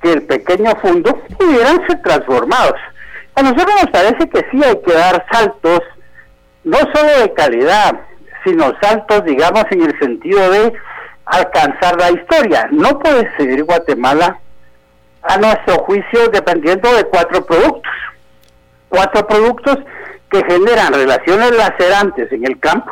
que 0.01 0.13
el 0.13 0.23
pequeño 0.23 0.75
fondo, 0.82 1.15
pudieran 1.38 1.86
ser 1.88 2.01
transformados. 2.01 2.80
A 3.36 3.41
nosotros 3.41 3.75
nos 3.82 3.91
parece 3.91 4.30
que 4.30 4.45
sí 4.51 4.63
hay 4.63 4.80
que 4.86 4.93
dar 4.93 5.25
saltos, 5.32 5.82
no 6.63 6.77
solo 6.77 7.21
de 7.21 7.34
calidad, 7.34 7.99
sino 8.43 8.73
saltos, 8.82 9.25
digamos, 9.25 9.65
en 9.71 9.82
el 9.82 9.99
sentido 9.99 10.49
de 10.51 10.73
alcanzar 11.25 11.97
la 11.99 12.12
historia. 12.12 12.67
No 12.71 12.99
puede 12.99 13.30
seguir 13.38 13.63
Guatemala, 13.63 14.39
a 15.27 15.37
nuestro 15.37 15.79
juicio, 15.79 16.29
dependiendo 16.29 16.93
de 16.93 17.03
cuatro 17.05 17.45
productos. 17.45 17.91
Cuatro 18.89 19.27
productos 19.27 19.77
que 20.29 20.43
generan 20.45 20.93
relaciones 20.93 21.51
lacerantes 21.51 22.31
en 22.31 22.45
el 22.45 22.59
campo, 22.59 22.91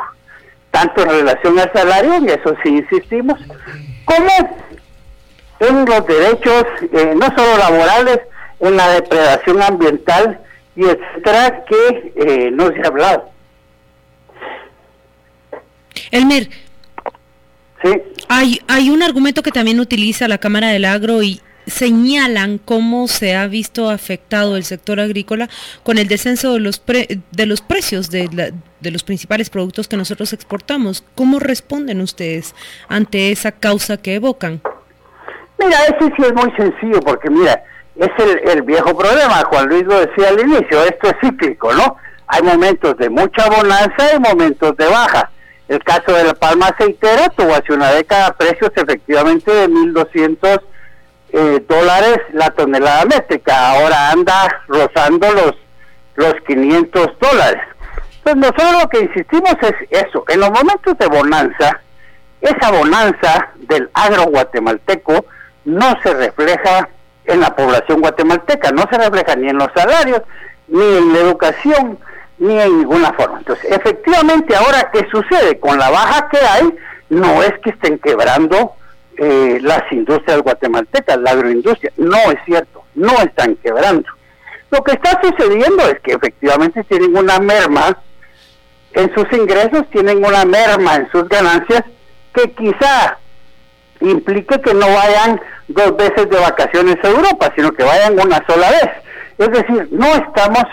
tanto 0.70 1.02
en 1.02 1.10
relación 1.10 1.58
al 1.58 1.72
salario, 1.72 2.14
en 2.14 2.28
eso 2.28 2.54
sí 2.62 2.70
insistimos, 2.70 3.38
como 4.04 4.28
en 5.60 5.84
los 5.84 6.06
derechos, 6.06 6.64
eh, 6.92 7.14
no 7.14 7.26
solo 7.36 7.58
laborales, 7.58 8.20
en 8.60 8.76
la 8.76 8.88
depredación 8.90 9.62
ambiental 9.62 10.40
y 10.74 10.84
etcétera, 10.84 11.64
que 11.64 12.12
eh, 12.16 12.50
no 12.52 12.68
se 12.68 12.80
ha 12.82 12.88
hablado. 12.88 13.30
Elmer, 16.10 16.48
sí. 17.82 18.02
hay, 18.28 18.60
hay 18.68 18.90
un 18.90 19.02
argumento 19.02 19.42
que 19.42 19.50
también 19.50 19.80
utiliza 19.80 20.28
la 20.28 20.38
Cámara 20.38 20.68
del 20.68 20.84
Agro 20.84 21.22
y, 21.22 21.40
señalan 21.66 22.58
cómo 22.58 23.08
se 23.08 23.34
ha 23.34 23.46
visto 23.46 23.90
afectado 23.90 24.56
el 24.56 24.64
sector 24.64 25.00
agrícola 25.00 25.48
con 25.82 25.98
el 25.98 26.08
descenso 26.08 26.52
de 26.54 26.60
los, 26.60 26.82
de 26.86 27.46
los 27.46 27.60
precios 27.60 28.10
de, 28.10 28.52
de 28.80 28.90
los 28.90 29.02
principales 29.02 29.50
productos 29.50 29.88
que 29.88 29.96
nosotros 29.96 30.32
exportamos. 30.32 31.04
¿Cómo 31.14 31.38
responden 31.38 32.00
ustedes 32.00 32.54
ante 32.88 33.32
esa 33.32 33.52
causa 33.52 33.96
que 33.96 34.14
evocan? 34.14 34.60
Mira, 35.58 35.78
eso 35.84 36.10
sí 36.16 36.22
es 36.22 36.32
muy 36.34 36.52
sencillo 36.56 37.00
porque 37.00 37.30
mira, 37.30 37.62
es 37.96 38.10
el, 38.18 38.48
el 38.50 38.62
viejo 38.62 38.96
problema, 38.96 39.42
Juan 39.48 39.68
Luis 39.68 39.84
lo 39.84 40.00
decía 40.00 40.28
al 40.28 40.40
inicio, 40.40 40.84
esto 40.84 41.08
es 41.08 41.14
cíclico, 41.20 41.72
¿no? 41.74 41.96
Hay 42.28 42.42
momentos 42.42 42.96
de 42.98 43.08
mucha 43.08 43.48
bonanza 43.48 44.14
y 44.14 44.20
momentos 44.20 44.76
de 44.76 44.86
baja. 44.86 45.30
El 45.68 45.82
caso 45.82 46.12
de 46.12 46.24
la 46.24 46.34
palma 46.34 46.66
aceitera 46.66 47.28
tuvo 47.30 47.54
hace 47.54 47.72
una 47.72 47.90
década 47.90 48.32
precios 48.36 48.70
efectivamente 48.74 49.52
de 49.52 49.68
1.200 49.68 50.60
eh, 51.36 51.62
dólares 51.68 52.18
la 52.32 52.48
tonelada 52.50 53.04
métrica, 53.04 53.72
ahora 53.72 54.10
anda 54.10 54.62
rozando 54.68 55.30
los, 55.32 55.54
los 56.14 56.34
500 56.46 57.08
dólares. 57.20 57.62
Pues 58.22 58.36
nosotros 58.36 58.82
lo 58.82 58.88
que 58.88 59.00
insistimos 59.00 59.54
es 59.60 59.74
eso, 59.90 60.24
en 60.28 60.40
los 60.40 60.50
momentos 60.50 60.96
de 60.98 61.06
bonanza, 61.08 61.78
esa 62.40 62.70
bonanza 62.70 63.50
del 63.56 63.90
agro 63.92 64.24
guatemalteco 64.30 65.26
no 65.66 65.94
se 66.02 66.14
refleja 66.14 66.88
en 67.26 67.40
la 67.40 67.54
población 67.54 68.00
guatemalteca, 68.00 68.70
no 68.70 68.84
se 68.90 68.96
refleja 68.96 69.36
ni 69.36 69.50
en 69.50 69.58
los 69.58 69.68
salarios, 69.74 70.22
ni 70.68 70.96
en 70.96 71.12
la 71.12 71.18
educación, 71.18 71.98
ni 72.38 72.58
en 72.58 72.78
ninguna 72.78 73.12
forma. 73.12 73.38
Entonces, 73.38 73.70
efectivamente, 73.70 74.56
ahora, 74.56 74.90
¿qué 74.90 75.06
sucede? 75.10 75.60
Con 75.60 75.78
la 75.78 75.90
baja 75.90 76.28
que 76.30 76.38
hay, 76.38 76.74
no 77.10 77.42
es 77.42 77.52
que 77.62 77.70
estén 77.70 77.98
quebrando 77.98 78.75
eh, 79.18 79.58
las 79.62 79.82
industrias 79.90 80.40
guatemaltecas, 80.42 81.18
la 81.18 81.30
agroindustria. 81.30 81.92
No 81.96 82.16
es 82.16 82.38
cierto, 82.44 82.84
no 82.94 83.12
están 83.12 83.56
quebrando. 83.56 84.08
Lo 84.70 84.82
que 84.82 84.92
está 84.92 85.20
sucediendo 85.22 85.82
es 85.84 86.00
que 86.00 86.12
efectivamente 86.12 86.84
tienen 86.84 87.16
una 87.16 87.38
merma 87.38 87.98
en 88.92 89.14
sus 89.14 89.30
ingresos, 89.32 89.88
tienen 89.90 90.24
una 90.24 90.44
merma 90.44 90.96
en 90.96 91.10
sus 91.10 91.28
ganancias 91.28 91.82
que 92.34 92.50
quizá 92.52 93.18
implique 94.00 94.60
que 94.60 94.74
no 94.74 94.86
vayan 94.86 95.40
dos 95.68 95.96
veces 95.96 96.28
de 96.28 96.38
vacaciones 96.38 96.96
a 97.02 97.08
Europa, 97.08 97.52
sino 97.56 97.72
que 97.72 97.84
vayan 97.84 98.14
una 98.14 98.44
sola 98.46 98.70
vez. 98.70 98.90
Es 99.38 99.50
decir, 99.50 99.88
no 99.92 100.06
estamos 100.06 100.64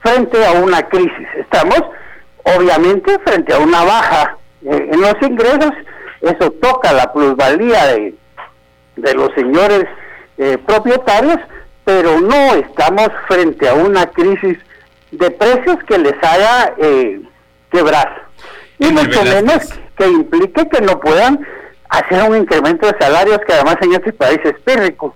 frente 0.00 0.44
a 0.44 0.52
una 0.52 0.82
crisis, 0.88 1.28
estamos 1.38 1.80
obviamente 2.44 3.18
frente 3.24 3.52
a 3.52 3.58
una 3.58 3.82
baja 3.82 4.36
eh, 4.64 4.88
en 4.92 5.00
los 5.00 5.14
ingresos 5.22 5.72
eso 6.28 6.50
toca 6.52 6.92
la 6.92 7.12
plusvalía 7.12 7.86
de, 7.86 8.14
de 8.96 9.14
los 9.14 9.32
señores 9.34 9.84
eh, 10.38 10.58
propietarios, 10.66 11.38
pero 11.84 12.20
no 12.20 12.54
estamos 12.54 13.08
frente 13.28 13.68
a 13.68 13.74
una 13.74 14.06
crisis 14.06 14.58
de 15.10 15.30
precios 15.30 15.76
que 15.86 15.98
les 15.98 16.14
haga 16.22 16.74
eh, 16.78 17.20
quebrar. 17.70 18.26
Y 18.78 18.90
mucho 18.92 19.22
menos 19.24 19.72
que 19.96 20.06
implique 20.06 20.68
que 20.68 20.80
no 20.80 21.00
puedan 21.00 21.46
hacer 21.88 22.28
un 22.28 22.36
incremento 22.36 22.86
de 22.86 22.98
salarios 22.98 23.38
que 23.46 23.54
además 23.54 23.76
en 23.80 23.94
este 23.94 24.12
país 24.12 24.38
es 24.44 24.58
pírrico. 24.60 25.14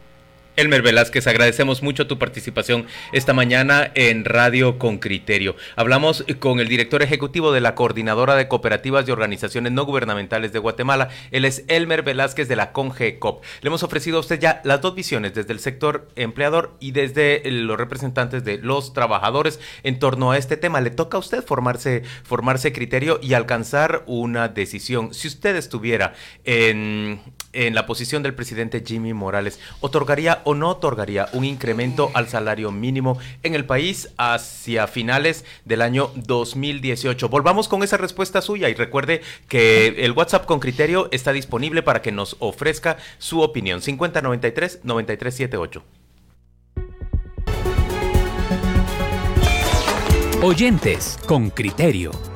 Elmer 0.56 0.82
Velázquez, 0.82 1.26
agradecemos 1.26 1.82
mucho 1.82 2.06
tu 2.06 2.18
participación 2.18 2.86
esta 3.12 3.32
mañana 3.32 3.90
en 3.94 4.24
Radio 4.24 4.78
con 4.78 4.98
Criterio. 4.98 5.56
Hablamos 5.76 6.24
con 6.38 6.60
el 6.60 6.68
director 6.68 7.02
ejecutivo 7.02 7.52
de 7.52 7.60
la 7.60 7.74
Coordinadora 7.74 8.34
de 8.34 8.48
Cooperativas 8.48 9.08
y 9.08 9.12
Organizaciones 9.12 9.72
No 9.72 9.86
Gubernamentales 9.86 10.52
de 10.52 10.58
Guatemala. 10.58 11.08
Él 11.30 11.44
es 11.44 11.64
Elmer 11.68 12.02
Velázquez 12.02 12.48
de 12.48 12.56
la 12.56 12.72
CONGECOP. 12.72 13.44
Le 13.62 13.68
hemos 13.68 13.82
ofrecido 13.82 14.18
a 14.18 14.20
usted 14.20 14.40
ya 14.40 14.60
las 14.64 14.80
dos 14.80 14.94
visiones, 14.94 15.34
desde 15.34 15.52
el 15.52 15.60
sector 15.60 16.08
empleador 16.16 16.76
y 16.80 16.90
desde 16.90 17.42
los 17.50 17.78
representantes 17.78 18.44
de 18.44 18.58
los 18.58 18.92
trabajadores 18.92 19.60
en 19.82 19.98
torno 19.98 20.32
a 20.32 20.36
este 20.36 20.56
tema. 20.56 20.80
Le 20.80 20.90
toca 20.90 21.16
a 21.16 21.20
usted 21.20 21.44
formarse, 21.44 22.02
formarse 22.24 22.72
criterio 22.72 23.20
y 23.22 23.34
alcanzar 23.34 24.02
una 24.06 24.48
decisión. 24.48 25.14
Si 25.14 25.28
usted 25.28 25.56
estuviera 25.56 26.12
en 26.44 27.20
en 27.52 27.74
la 27.74 27.86
posición 27.86 28.22
del 28.22 28.34
presidente 28.34 28.82
Jimmy 28.86 29.12
Morales, 29.12 29.58
¿otorgaría 29.80 30.39
o 30.44 30.54
no 30.54 30.70
otorgaría 30.70 31.28
un 31.32 31.44
incremento 31.44 32.10
al 32.14 32.28
salario 32.28 32.70
mínimo 32.70 33.18
en 33.42 33.54
el 33.54 33.64
país 33.64 34.10
hacia 34.16 34.86
finales 34.86 35.44
del 35.64 35.82
año 35.82 36.10
2018? 36.14 37.28
Volvamos 37.28 37.68
con 37.68 37.82
esa 37.82 37.96
respuesta 37.96 38.40
suya 38.40 38.68
y 38.68 38.74
recuerde 38.74 39.22
que 39.48 39.88
el 39.98 40.12
WhatsApp 40.12 40.46
con 40.46 40.60
criterio 40.60 41.08
está 41.10 41.32
disponible 41.32 41.82
para 41.82 42.02
que 42.02 42.12
nos 42.12 42.36
ofrezca 42.38 42.98
su 43.18 43.40
opinión. 43.40 43.80
5093-9378. 43.80 45.82
Oyentes 50.42 51.18
con 51.26 51.50
criterio. 51.50 52.29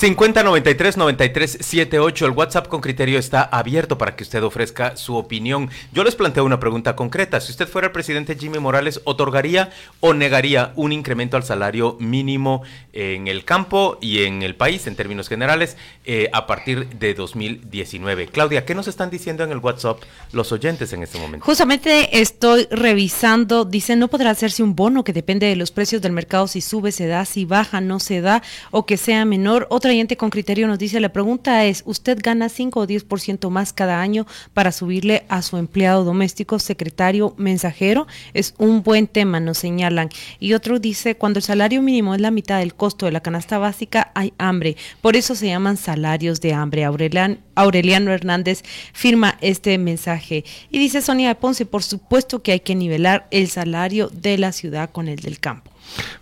5093-9378, 0.00 2.26
el 2.26 2.32
WhatsApp 2.32 2.68
con 2.68 2.82
criterio 2.82 3.18
está 3.18 3.40
abierto 3.40 3.96
para 3.96 4.14
que 4.14 4.24
usted 4.24 4.42
ofrezca 4.42 4.94
su 4.94 5.16
opinión. 5.16 5.70
Yo 5.90 6.04
les 6.04 6.14
planteo 6.14 6.44
una 6.44 6.60
pregunta 6.60 6.94
concreta. 6.94 7.40
Si 7.40 7.50
usted 7.50 7.66
fuera 7.66 7.86
el 7.86 7.92
presidente 7.92 8.36
Jimmy 8.38 8.58
Morales, 8.58 9.00
¿otorgaría 9.04 9.70
o 10.00 10.12
negaría 10.12 10.74
un 10.76 10.92
incremento 10.92 11.38
al 11.38 11.44
salario 11.44 11.96
mínimo 11.98 12.60
en 12.92 13.26
el 13.26 13.46
campo 13.46 13.96
y 14.02 14.24
en 14.24 14.42
el 14.42 14.54
país 14.54 14.86
en 14.86 14.96
términos 14.96 15.30
generales 15.30 15.78
eh, 16.04 16.28
a 16.34 16.46
partir 16.46 16.90
de 16.90 17.14
2019? 17.14 18.26
Claudia, 18.26 18.66
¿qué 18.66 18.74
nos 18.74 18.88
están 18.88 19.08
diciendo 19.08 19.44
en 19.44 19.50
el 19.50 19.58
WhatsApp 19.58 20.02
los 20.32 20.52
oyentes 20.52 20.92
en 20.92 21.04
este 21.04 21.18
momento? 21.18 21.46
Justamente 21.46 22.20
estoy 22.20 22.68
revisando, 22.70 23.64
dice, 23.64 23.96
no 23.96 24.08
podrá 24.08 24.28
hacerse 24.28 24.62
un 24.62 24.76
bono 24.76 25.04
que 25.04 25.14
depende 25.14 25.46
de 25.46 25.56
los 25.56 25.70
precios 25.70 26.02
del 26.02 26.12
mercado, 26.12 26.48
si 26.48 26.60
sube, 26.60 26.92
se 26.92 27.06
da, 27.06 27.24
si 27.24 27.46
baja, 27.46 27.80
no 27.80 27.98
se 27.98 28.20
da, 28.20 28.42
o 28.70 28.84
que 28.84 28.98
sea 28.98 29.24
menor. 29.24 29.66
Otra 29.70 29.85
Otro 29.86 29.92
oyente 29.94 30.16
con 30.16 30.30
criterio 30.30 30.66
nos 30.66 30.80
dice, 30.80 30.98
la 30.98 31.12
pregunta 31.12 31.64
es, 31.64 31.84
¿usted 31.86 32.18
gana 32.20 32.48
5 32.48 32.80
o 32.80 32.86
10% 32.88 33.50
más 33.50 33.72
cada 33.72 34.00
año 34.00 34.26
para 34.52 34.72
subirle 34.72 35.24
a 35.28 35.42
su 35.42 35.58
empleado 35.58 36.02
doméstico, 36.02 36.58
secretario, 36.58 37.34
mensajero? 37.36 38.08
Es 38.34 38.56
un 38.58 38.82
buen 38.82 39.06
tema, 39.06 39.38
nos 39.38 39.58
señalan. 39.58 40.08
Y 40.40 40.54
otro 40.54 40.80
dice, 40.80 41.14
cuando 41.14 41.38
el 41.38 41.44
salario 41.44 41.82
mínimo 41.82 42.16
es 42.16 42.20
la 42.20 42.32
mitad 42.32 42.58
del 42.58 42.74
costo 42.74 43.06
de 43.06 43.12
la 43.12 43.20
canasta 43.20 43.58
básica, 43.58 44.10
hay 44.16 44.32
hambre. 44.38 44.76
Por 45.02 45.14
eso 45.14 45.36
se 45.36 45.46
llaman 45.46 45.76
salarios 45.76 46.40
de 46.40 46.52
hambre. 46.52 46.84
Aureliano 46.84 48.10
Hernández 48.10 48.64
firma 48.92 49.38
este 49.40 49.78
mensaje. 49.78 50.44
Y 50.68 50.80
dice 50.80 51.00
Sonia 51.00 51.28
de 51.28 51.36
Ponce, 51.36 51.64
por 51.64 51.84
supuesto 51.84 52.42
que 52.42 52.50
hay 52.50 52.60
que 52.60 52.74
nivelar 52.74 53.28
el 53.30 53.46
salario 53.46 54.08
de 54.08 54.36
la 54.36 54.50
ciudad 54.50 54.90
con 54.90 55.06
el 55.06 55.20
del 55.20 55.38
campo. 55.38 55.70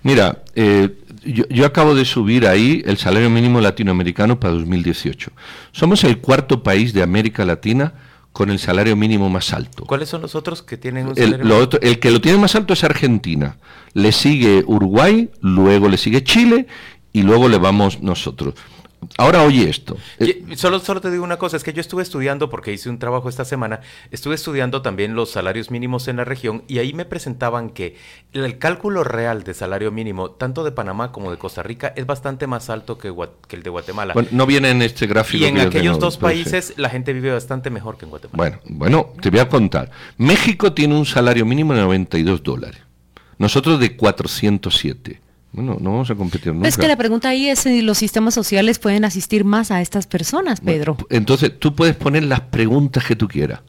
Mira, 0.03 0.43
eh, 0.55 0.91
yo, 1.25 1.67
acabo 1.67 1.95
de 1.95 2.05
subir 2.05 2.47
ahí 2.47 2.83
el 2.87 2.99
salario 2.99 3.31
mínimo 3.31 3.61
latinoamericano 3.61 4.39
para 4.39 4.55
2018. 4.55 5.31
Somos 5.73 6.05
el 6.05 6.19
cuarto 6.19 6.63
país 6.63 6.93
de 6.93 7.03
América 7.03 7.45
Latina 7.45 7.95
con 8.33 8.51
el 8.51 8.59
salario 8.59 8.97
mínimo 8.97 9.31
más 9.31 9.53
alto. 9.53 9.85
¿Cuáles 9.85 10.09
son 10.09 10.23
los 10.23 10.35
otros 10.35 10.63
que 10.63 10.77
tienen 10.77 11.09
un 11.09 11.17
salario 11.17 11.69
el, 11.71 11.79
el 11.83 11.99
que 11.99 12.11
lo 12.11 12.21
tiene 12.21 12.39
más 12.39 12.55
alto 12.55 12.73
es 12.73 12.83
Argentina. 12.85 13.57
Le 13.93 14.11
sigue 14.13 14.65
Uruguay, 14.67 15.31
luego 15.41 15.89
le 15.89 15.97
sigue 15.97 16.25
Chile 16.25 16.67
y 17.13 17.23
luego 17.23 17.49
le 17.49 17.59
vamos 17.59 18.03
nosotros. 18.03 18.55
Ahora 19.19 19.43
oye 19.43 19.69
esto. 19.69 19.97
Solo, 20.57 20.81
solo 20.81 21.01
te 21.01 21.11
digo 21.11 21.25
una 21.25 21.37
cosa, 21.37 21.57
es 21.57 21.65
que 21.65 21.73
yo 21.73 21.81
estuve 21.81 22.03
estudiando, 22.03 22.51
porque 22.51 22.73
hice 22.73 22.89
un 22.91 22.99
trabajo 22.99 23.29
esta 23.29 23.45
semana, 23.45 23.81
estuve 24.11 24.35
estudiando 24.35 24.83
también 24.83 25.15
los 25.15 25.31
salarios 25.31 25.71
mínimos 25.71 26.09
en 26.09 26.17
la 26.17 26.25
región 26.25 26.65
y 26.69 26.79
ahí 26.79 26.93
me 26.93 27.05
presentaban 27.05 27.71
que 27.71 27.97
el 28.33 28.59
cálculo 28.59 29.05
real 29.05 29.45
de 29.45 29.55
salario 29.55 29.91
mínimo, 29.91 30.31
tanto 30.31 30.65
de 30.65 30.73
Panamá 30.73 31.13
como 31.13 31.31
de 31.31 31.39
Costa 31.39 31.63
Rica, 31.63 31.93
es 31.97 32.07
bastante 32.07 32.47
más 32.47 32.71
alto 32.71 32.99
que, 32.99 33.09
el 33.51 33.63
de 33.63 33.71
Guatemala. 33.71 34.15
no 34.31 34.47
viene 34.47 34.71
en 34.71 34.83
este 34.83 35.07
gráfico. 35.07 35.45
Y 35.45 35.49
en 35.49 35.59
aquellos 35.59 35.99
dos 35.99 36.17
países 36.17 36.75
la 36.77 36.91
gente 36.91 37.13
vive 37.13 37.33
bastante 37.33 37.71
mejor 37.71 37.97
que 37.97 38.05
en 38.05 38.11
Guatemala. 38.11 38.37
Bueno, 38.37 38.61
bueno, 38.67 39.13
te 39.21 39.31
voy 39.31 39.41
a 39.41 39.49
contar. 39.49 39.91
México 40.17 40.73
tiene 40.73 40.95
un 40.95 41.07
salario 41.07 41.45
mínimo 41.45 41.75
de 41.75 41.81
92 41.81 42.43
dólares. 42.43 42.81
Nosotros 43.39 43.81
de 43.81 43.97
407. 43.97 45.21
Bueno, 45.55 45.77
no 45.81 45.93
vamos 45.93 46.11
a 46.11 46.17
competir 46.17 46.53
nunca. 46.53 46.67
Es 46.67 46.77
que 46.77 46.89
la 46.89 46.97
pregunta 46.97 47.29
ahí 47.29 47.49
es 47.49 47.61
si 47.61 47.81
los 47.81 47.99
sistemas 47.99 48.35
sociales 48.35 48.81
pueden 48.81 49.05
asistir 49.05 49.45
más 49.45 49.71
a 49.71 49.81
estas 49.81 50.09
personas, 50.09 50.61
Pedro. 50.61 50.97
entonces, 51.11 51.53
tú 51.61 51.77
puedes 51.77 51.95
poner 51.95 52.25
las 52.25 52.41
preguntas 52.41 53.05
que 53.05 53.15
tú 53.15 53.29
quieras. 53.29 53.61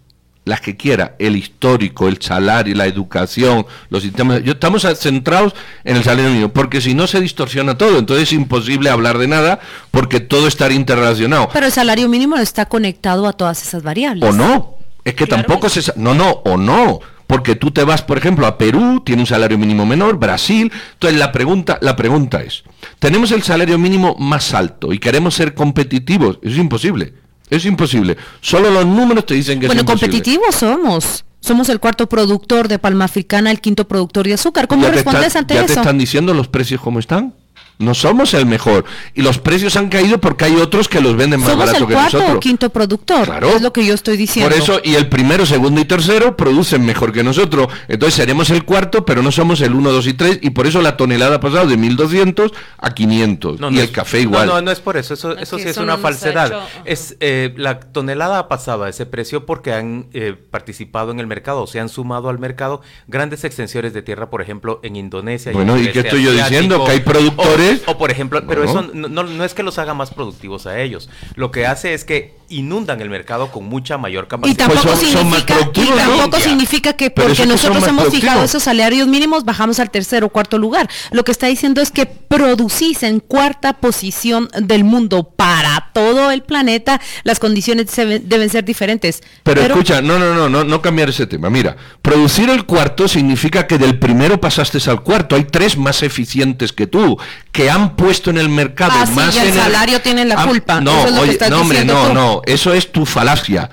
Las 0.46 0.62
que 0.62 0.76
quieras, 0.76 1.12
el 1.20 1.36
histórico, 1.36 2.08
el 2.08 2.20
salario, 2.22 2.76
la 2.76 2.88
educación, 2.88 3.68
los 3.90 4.02
sistemas. 4.02 4.44
Yo, 4.44 4.54
estamos 4.54 4.88
centrados 4.98 5.54
en 5.84 5.98
el 5.98 6.04
salario 6.04 6.32
mínimo, 6.32 6.50
porque 6.50 6.82
si 6.82 6.96
no 6.96 7.06
se 7.06 7.22
distorsiona 7.22 7.78
todo, 7.78 8.00
entonces 8.00 8.30
es 8.30 8.34
imposible 8.34 8.90
hablar 8.90 9.20
de 9.20 9.28
nada, 9.28 9.60
porque 9.92 10.20
todo 10.20 10.48
está 10.48 10.72
interrelacionado. 10.72 11.50
Pero 11.54 11.68
el 11.68 11.72
salario 11.72 12.10
mínimo 12.10 12.38
está 12.38 12.66
conectado 12.66 13.28
a 13.28 13.34
todas 13.34 13.62
esas 13.62 13.84
variables. 13.84 14.28
O 14.28 14.34
no, 14.34 14.78
es 15.04 15.14
que 15.14 15.28
tampoco 15.28 15.70
se. 15.70 15.82
No, 15.96 16.16
no, 16.16 16.30
o 16.46 16.58
no 16.58 17.00
porque 17.28 17.56
tú 17.56 17.72
te 17.72 17.84
vas, 17.84 18.02
por 18.02 18.18
ejemplo, 18.18 18.46
a 18.46 18.58
Perú, 18.58 19.02
tiene 19.06 19.22
un 19.24 19.26
salario 19.28 19.58
mínimo 19.58 19.86
menor, 19.86 20.18
Brasil. 20.18 20.72
Entonces 20.94 21.20
la 21.20 21.32
pregunta, 21.32 21.78
la 21.82 21.96
pregunta 21.96 22.44
es, 22.44 22.64
tenemos 23.00 23.32
el 23.32 23.44
salario 23.44 23.78
mínimo 23.78 24.16
más 24.20 24.54
alto 24.54 24.94
y 24.94 25.00
queremos 25.00 25.36
ser 25.36 25.54
competitivos. 25.54 26.40
es 26.42 26.58
imposible. 26.58 27.14
Es 27.50 27.66
imposible. 27.66 28.18
Solo 28.42 28.72
los 28.72 28.86
números 28.86 29.26
te 29.26 29.36
dicen 29.36 29.60
que 29.60 29.68
bueno, 29.68 29.82
es 29.82 29.84
imposible. 29.84 30.12
Bueno, 30.12 30.24
competitivos 30.24 30.56
somos. 30.56 31.26
Somos 31.42 31.70
el 31.70 31.80
cuarto 31.80 32.10
productor 32.10 32.68
de 32.68 32.80
palma 32.80 33.06
africana, 33.06 33.52
el 33.52 33.62
quinto 33.62 33.88
productor 33.88 34.26
de 34.26 34.34
azúcar. 34.34 34.68
¿Cómo 34.68 34.88
respondes 34.88 35.36
ante 35.36 35.54
eso? 35.54 35.62
¿Ya 35.62 35.68
te 35.68 35.80
están 35.80 35.98
diciendo 36.00 36.34
los 36.34 36.48
precios 36.48 36.82
cómo 36.82 36.98
están? 36.98 37.36
No 37.78 37.94
somos 37.94 38.34
el 38.34 38.46
mejor. 38.46 38.86
Y 39.14 39.22
los 39.22 39.38
precios 39.38 39.76
han 39.76 39.90
caído 39.90 40.20
porque 40.20 40.46
hay 40.46 40.56
otros 40.56 40.88
que 40.88 41.02
los 41.02 41.16
venden 41.18 41.42
más 41.42 41.58
barato 41.58 41.86
que 41.86 41.94
nosotros. 41.94 42.12
Somos 42.12 42.14
el 42.14 42.20
cuarto 42.22 42.38
o 42.38 42.40
quinto 42.40 42.70
productor. 42.70 43.26
Claro. 43.26 43.50
Es 43.50 43.62
lo 43.62 43.74
que 43.74 43.86
yo 43.86 43.94
estoy 43.94 44.16
diciendo. 44.16 44.50
Por 44.50 44.58
eso, 44.58 44.80
y 44.84 44.96
el 44.96 45.10
primero, 45.10 45.46
segundo 45.46 45.82
y 45.82 45.86
tercero 45.86 46.38
producen 46.38 46.86
mejor 46.86 47.12
que 47.12 47.24
nosotros. 47.24 47.68
Entonces 47.88 48.16
seremos 48.16 48.50
el 48.50 48.64
cuarto, 48.64 49.06
pero 49.06 49.22
no 49.22 49.32
somos 49.32 49.60
el 49.62 49.74
uno, 49.74 49.92
dos 49.92 50.08
y 50.08 50.14
tres. 50.14 50.40
Y 50.42 50.52
por 50.52 50.68
eso 50.68 50.82
la 50.82 50.96
tonelada 50.96 51.36
ha 51.36 51.40
pasado 51.42 51.68
de 51.68 51.76
1200 51.76 52.54
a 52.78 52.94
500. 52.94 53.60
y 53.72 53.80
el 53.80 53.92
café 53.92 54.22
igual. 54.22 54.48
No, 54.48 54.54
no, 54.56 54.62
no 54.62 54.72
es 54.72 54.80
por 54.80 54.96
eso. 54.96 55.14
Eso, 55.14 55.38
eso 55.38 55.58
sí 55.58 55.68
es 55.68 55.78
una 55.78 55.98
falsedad. 55.98 56.54
Es 56.86 57.18
eh, 57.20 57.54
La 57.58 57.80
tonelada 57.80 58.40
ha 58.40 58.48
pasado 58.48 58.84
a 58.84 58.90
ese 58.90 59.06
precio 59.06 59.46
porque 59.46 59.74
han 59.74 60.08
eh, 60.14 60.36
participado 60.50 61.12
en 61.12 61.20
el 61.20 61.28
mercado 61.28 61.64
o 61.64 61.68
se 61.68 61.80
han 61.80 61.90
sumado 61.90 62.30
al 62.30 62.40
mercado 62.40 62.82
grandes 63.08 63.44
extensiones 63.44 63.94
de 63.94 64.02
tierra, 64.02 64.30
por 64.30 64.42
ejemplo, 64.42 64.80
en 64.84 64.96
Indonesia. 64.96 65.52
Bueno, 65.52 65.78
¿y, 65.78 65.92
qué 65.92 66.00
estoy 66.00 66.24
yo 66.24 66.32
diciendo? 66.32 66.86
Que 66.86 66.92
hay 66.92 67.00
productores 67.02 67.65
o, 67.88 67.98
por 67.98 68.12
ejemplo, 68.12 68.44
pero 68.48 68.64
eso 68.64 68.82
no, 68.94 69.08
no, 69.08 69.44
es 69.44 69.54
que 69.54 69.64
los 69.64 69.80
haga 69.80 69.94
más 69.94 70.12
productivos 70.12 70.66
a 70.66 70.80
ellos. 70.80 71.10
Lo 71.36 71.52
que 71.52 71.66
hace 71.66 71.94
es 71.94 72.06
que 72.06 72.36
inundan 72.48 73.02
el 73.02 73.10
mercado 73.10 73.52
con 73.52 73.66
mucha 73.66 73.98
mayor 73.98 74.28
capacidad. 74.28 74.54
Y 74.54 74.58
tampoco, 74.58 74.88
pues 74.88 75.00
significa, 75.00 75.56
y 75.74 75.98
tampoco 75.98 76.40
significa 76.40 76.94
que 76.94 77.10
porque 77.10 77.46
nosotros 77.46 77.88
hemos 77.88 78.10
fijado 78.10 78.44
esos 78.44 78.64
salarios 78.64 79.08
mínimos 79.08 79.46
bajamos 79.46 79.80
al 79.80 79.90
tercer 79.90 80.24
o 80.24 80.30
cuarto 80.30 80.58
lugar. 80.58 80.90
Lo 81.12 81.24
que 81.24 81.32
está 81.32 81.48
diciendo 81.48 81.82
es 81.82 81.92
que 81.92 82.06
producís 82.06 83.02
en 83.04 83.20
cuarta 83.20 83.74
posición 83.74 84.50
del 84.62 84.84
mundo 84.84 85.24
para 85.36 85.90
todo 85.94 86.30
el 86.32 86.44
planeta, 86.44 87.02
las 87.24 87.40
condiciones 87.40 87.88
deben 87.96 88.50
ser 88.50 88.66
diferentes. 88.66 89.24
Pero, 89.44 89.62
escucha, 89.62 90.02
no, 90.02 90.20
no, 90.20 90.36
no, 90.36 90.50
no, 90.50 90.64
no 90.64 90.82
cambiar 90.82 91.10
ese 91.10 91.26
tema. 91.26 91.50
Mira, 91.50 91.76
producir 92.02 92.50
el 92.50 92.66
cuarto 92.66 93.08
significa 93.08 93.66
que 93.66 93.78
del 93.78 93.98
primero 93.98 94.40
pasaste 94.40 94.76
al 94.90 95.02
cuarto. 95.04 95.36
Hay 95.36 95.46
tres 95.46 95.78
más 95.78 96.04
eficientes 96.04 96.74
que 96.74 96.88
tú, 96.88 97.18
que 97.56 97.70
han 97.70 97.96
puesto 97.96 98.32
en 98.32 98.38
el 98.38 98.50
mercado 98.50 98.92
ah, 98.94 99.06
más 99.12 99.34
sí, 99.34 99.40
y 99.40 99.48
el 99.48 99.54
salario 99.54 100.02
tiene 100.02 100.26
la 100.26 100.46
culpa. 100.46 100.82
No, 100.82 101.10
no, 101.10 101.62
hombre, 101.62 101.86
no, 101.86 102.14
no, 102.14 102.42
eso 102.46 102.74
es 102.74 102.92
tu 102.92 103.06
falacia. 103.06 103.70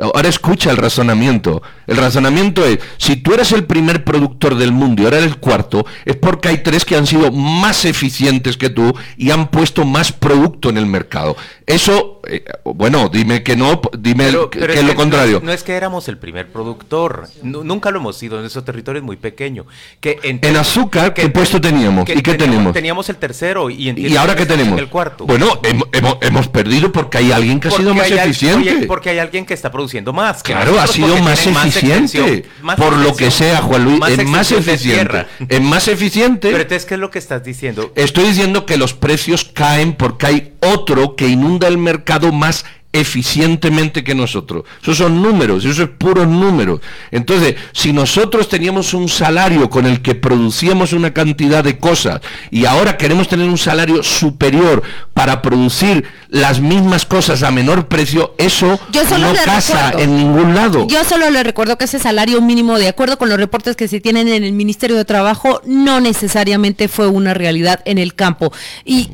Ahora 0.00 0.28
escucha 0.28 0.70
el 0.70 0.78
razonamiento. 0.78 1.62
El 1.86 1.98
razonamiento 1.98 2.64
es, 2.64 2.78
si 2.96 3.16
tú 3.16 3.34
eres 3.34 3.52
el 3.52 3.64
primer 3.64 4.04
productor 4.04 4.54
del 4.54 4.72
mundo 4.72 5.02
y 5.02 5.04
ahora 5.04 5.18
eres 5.18 5.32
el 5.32 5.36
cuarto, 5.38 5.84
es 6.04 6.16
porque 6.16 6.48
hay 6.48 6.58
tres 6.58 6.84
que 6.84 6.96
han 6.96 7.06
sido 7.06 7.30
más 7.30 7.84
eficientes 7.84 8.56
que 8.56 8.70
tú 8.70 8.94
y 9.16 9.30
han 9.30 9.50
puesto 9.50 9.84
más 9.84 10.12
producto 10.12 10.70
en 10.70 10.78
el 10.78 10.86
mercado. 10.86 11.36
Eso, 11.66 12.20
eh, 12.26 12.44
bueno, 12.64 13.08
dime 13.12 13.42
que 13.42 13.56
no, 13.56 13.80
dime 13.98 14.32
que, 14.50 14.64
es, 14.64 14.84
lo 14.84 14.94
contrario. 14.94 15.40
No, 15.44 15.52
es 15.52 15.62
que 15.62 15.74
éramos 15.74 16.08
el 16.08 16.16
primer 16.16 16.48
productor, 16.50 17.28
nunca 17.42 17.90
lo 17.90 17.98
hemos 17.98 18.16
sido, 18.16 18.40
en 18.40 18.46
esos 18.46 18.64
territorios 18.64 19.04
muy 19.04 19.16
pequeño. 19.16 19.66
Que 20.00 20.18
en, 20.22 20.56
azúcar, 20.56 21.12
¿qué 21.12 21.28
puesto 21.28 21.60
teníamos? 21.60 22.08
¿Y 22.08 22.22
qué 22.22 22.34
tenemos? 22.34 22.72
Teníamos 22.72 23.08
el 23.08 23.16
tercero 23.16 23.68
y, 23.68 23.90
¿Y 23.90 24.16
ahora 24.16 24.34
qué 24.34 24.46
tenemos? 24.46 24.78
El 24.78 24.88
cuarto. 24.88 25.26
Bueno, 25.26 25.60
hemos, 26.22 26.48
perdido 26.48 26.90
porque 26.90 27.18
hay 27.18 27.32
alguien 27.32 27.60
que 27.60 27.68
ha 27.68 27.70
sido 27.70 27.94
más 27.94 28.10
eficiente. 28.10 28.86
porque 28.86 29.10
hay 29.10 29.18
alguien 29.18 29.44
que 29.44 29.54
está 29.54 29.70
produciendo 29.70 29.89
más. 30.12 30.42
claro, 30.42 30.80
ha 30.80 30.86
sido 30.86 31.16
más 31.18 31.46
eficiente. 31.46 32.44
por 32.76 32.96
lo 32.96 33.14
que 33.14 33.30
sea, 33.30 33.62
Juan 33.62 33.84
Luis, 33.84 34.00
es 34.08 34.24
más 34.26 34.52
eficiente. 34.52 35.26
Es 35.48 35.60
más 35.60 35.88
eficiente. 35.88 36.48
Pero 36.50 36.62
entonces, 36.62 36.86
¿qué 36.86 36.94
es 36.94 37.00
lo 37.00 37.10
que 37.10 37.18
estás 37.18 37.42
diciendo? 37.44 37.92
Estoy 37.94 38.24
diciendo 38.24 38.66
que 38.66 38.76
los 38.76 38.94
precios 38.94 39.44
caen 39.44 39.94
porque 39.94 40.26
hay 40.26 40.52
otro 40.60 41.16
que 41.16 41.28
inunda 41.28 41.68
el 41.68 41.78
mercado 41.78 42.32
más 42.32 42.64
eficientemente 42.92 44.02
que 44.02 44.14
nosotros. 44.14 44.64
Esos 44.82 44.98
son 44.98 45.22
números, 45.22 45.64
eso 45.64 45.82
es 45.82 45.88
puros 45.88 46.26
números. 46.26 46.80
Entonces, 47.10 47.54
si 47.72 47.92
nosotros 47.92 48.48
teníamos 48.48 48.94
un 48.94 49.08
salario 49.08 49.70
con 49.70 49.86
el 49.86 50.02
que 50.02 50.14
producíamos 50.14 50.92
una 50.92 51.12
cantidad 51.12 51.62
de 51.62 51.78
cosas 51.78 52.20
y 52.50 52.64
ahora 52.64 52.96
queremos 52.96 53.28
tener 53.28 53.48
un 53.48 53.58
salario 53.58 54.02
superior 54.02 54.82
para 55.14 55.40
producir 55.40 56.04
las 56.28 56.60
mismas 56.60 57.06
cosas 57.06 57.42
a 57.42 57.50
menor 57.50 57.86
precio, 57.86 58.34
eso 58.38 58.80
no 59.18 59.34
casa 59.44 59.92
en 59.96 60.16
ningún 60.16 60.54
lado. 60.54 60.86
Yo 60.88 61.04
solo 61.04 61.30
le 61.30 61.42
recuerdo 61.42 61.78
que 61.78 61.84
ese 61.84 61.98
salario 61.98 62.40
mínimo, 62.40 62.78
de 62.78 62.88
acuerdo 62.88 63.18
con 63.18 63.28
los 63.28 63.38
reportes 63.38 63.76
que 63.76 63.88
se 63.88 64.00
tienen 64.00 64.28
en 64.28 64.42
el 64.42 64.52
Ministerio 64.52 64.96
de 64.96 65.04
Trabajo, 65.04 65.62
no 65.64 66.00
necesariamente 66.00 66.88
fue 66.88 67.06
una 67.06 67.34
realidad 67.34 67.80
en 67.84 67.98
el 67.98 68.14
campo. 68.14 68.52
Y 68.84 69.10